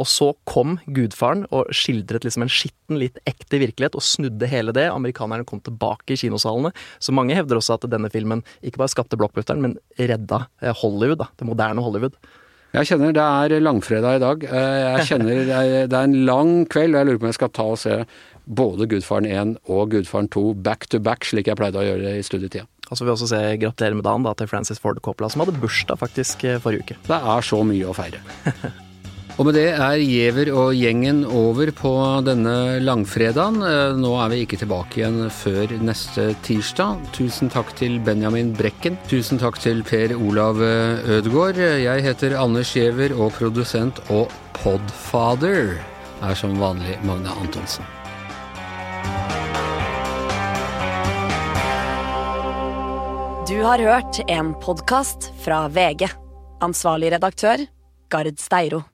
Og 0.00 0.08
så 0.08 0.30
kom 0.48 0.78
gudfaren 0.96 1.44
og 1.52 1.72
skildret 1.76 2.24
liksom 2.24 2.46
en 2.46 2.52
skitten, 2.52 2.98
litt 3.00 3.18
ekte 3.28 3.60
virkelighet, 3.60 3.96
og 3.98 4.04
snudde 4.06 4.48
hele 4.48 4.74
det. 4.76 4.86
Amerikanerne 4.88 5.46
kom 5.48 5.60
tilbake 5.64 6.14
i 6.14 6.20
kinosalene. 6.20 6.72
Så 7.02 7.14
mange 7.16 7.36
hevder 7.36 7.60
også 7.60 7.76
at 7.76 7.88
denne 7.92 8.10
filmen 8.12 8.44
ikke 8.64 8.80
bare 8.82 8.92
skapte 8.94 9.18
blockbusteren, 9.20 9.60
men 9.64 9.76
redda 10.00 10.46
eh, 10.62 10.72
Hollywood, 10.82 11.20
da. 11.24 11.28
Det 11.36 11.48
moderne 11.48 11.84
Hollywood. 11.84 12.16
Jeg 12.72 12.88
kjenner 12.88 13.12
det 13.12 13.22
er 13.22 13.60
langfredag 13.60 14.16
i 14.16 14.20
dag. 14.22 14.44
Eh, 14.48 14.82
Jeg 14.96 15.08
kjenner 15.10 15.42
det 15.44 15.92
er 15.92 16.04
en 16.06 16.14
lang 16.24 16.52
kveld, 16.72 16.94
og 16.94 17.02
jeg 17.02 17.08
lurer 17.10 17.18
på 17.20 17.26
om 17.26 17.32
jeg 17.32 17.36
skal 17.40 17.52
ta 17.52 17.66
og 17.74 17.80
se 17.82 17.98
både 18.48 18.86
Gudfaren 18.88 19.28
1 19.28 19.52
og 19.70 19.90
Gudfaren 19.92 20.28
2 20.32 20.44
back 20.66 20.88
to 20.90 20.98
back, 21.04 21.24
slik 21.28 21.50
jeg 21.52 21.58
pleide 21.60 21.78
å 21.78 21.84
gjøre 21.84 22.14
i 22.18 22.24
studietida. 22.24 22.64
Og 22.90 22.96
så 22.96 23.04
vil 23.04 23.12
jeg 23.12 23.18
også 23.20 23.28
se 23.30 23.42
gratulerer 23.62 23.96
med 23.96 24.04
dagen 24.08 24.24
da, 24.26 24.32
til 24.36 24.48
Francis 24.50 24.80
Ford 24.82 24.98
Coppola, 25.04 25.28
som 25.32 25.44
hadde 25.44 25.54
bursdag 25.60 26.00
faktisk 26.00 26.44
eh, 26.48 26.58
forrige 26.64 26.84
uke. 26.88 26.98
Det 27.08 27.20
er 27.36 27.46
så 27.46 27.60
mye 27.64 27.92
å 27.92 27.96
feire. 27.96 28.24
Og 29.40 29.46
med 29.48 29.56
det 29.56 29.70
er 29.72 29.96
Giæver 29.96 30.50
og 30.52 30.74
gjengen 30.76 31.22
over 31.24 31.70
på 31.72 31.90
denne 32.26 32.78
langfredagen. 32.84 33.62
Eh, 33.64 33.96
Nå 33.96 34.10
er 34.20 34.28
vi 34.28 34.42
ikke 34.44 34.58
tilbake 34.60 35.00
igjen 35.00 35.24
før 35.32 35.72
neste 35.80 36.28
tirsdag. 36.44 37.00
Tusen 37.16 37.48
takk 37.52 37.72
til 37.78 37.96
Benjamin 38.04 38.52
Brekken. 38.58 38.98
Tusen 39.08 39.40
takk 39.40 39.56
til 39.62 39.80
Per 39.88 40.12
Olav 40.18 40.60
eh, 40.62 41.00
Ødegaard. 41.16 41.58
Jeg 41.80 42.04
heter 42.04 42.36
Anders 42.38 42.74
Giæver, 42.76 43.16
og 43.16 43.32
produsent 43.38 44.04
og 44.12 44.28
podfather 44.60 45.78
er 46.22 46.38
som 46.38 46.54
vanlig 46.60 47.00
Magne 47.08 47.32
Antonsen. 47.40 47.88
Du 53.48 53.58
har 53.64 53.80
hørt 53.80 54.22
en 54.28 54.54
podkast 54.62 55.32
fra 55.42 55.66
VG. 55.72 56.06
Ansvarlig 56.62 57.16
redaktør, 57.16 57.66
Gard 58.12 58.38
Steiro. 58.38 58.91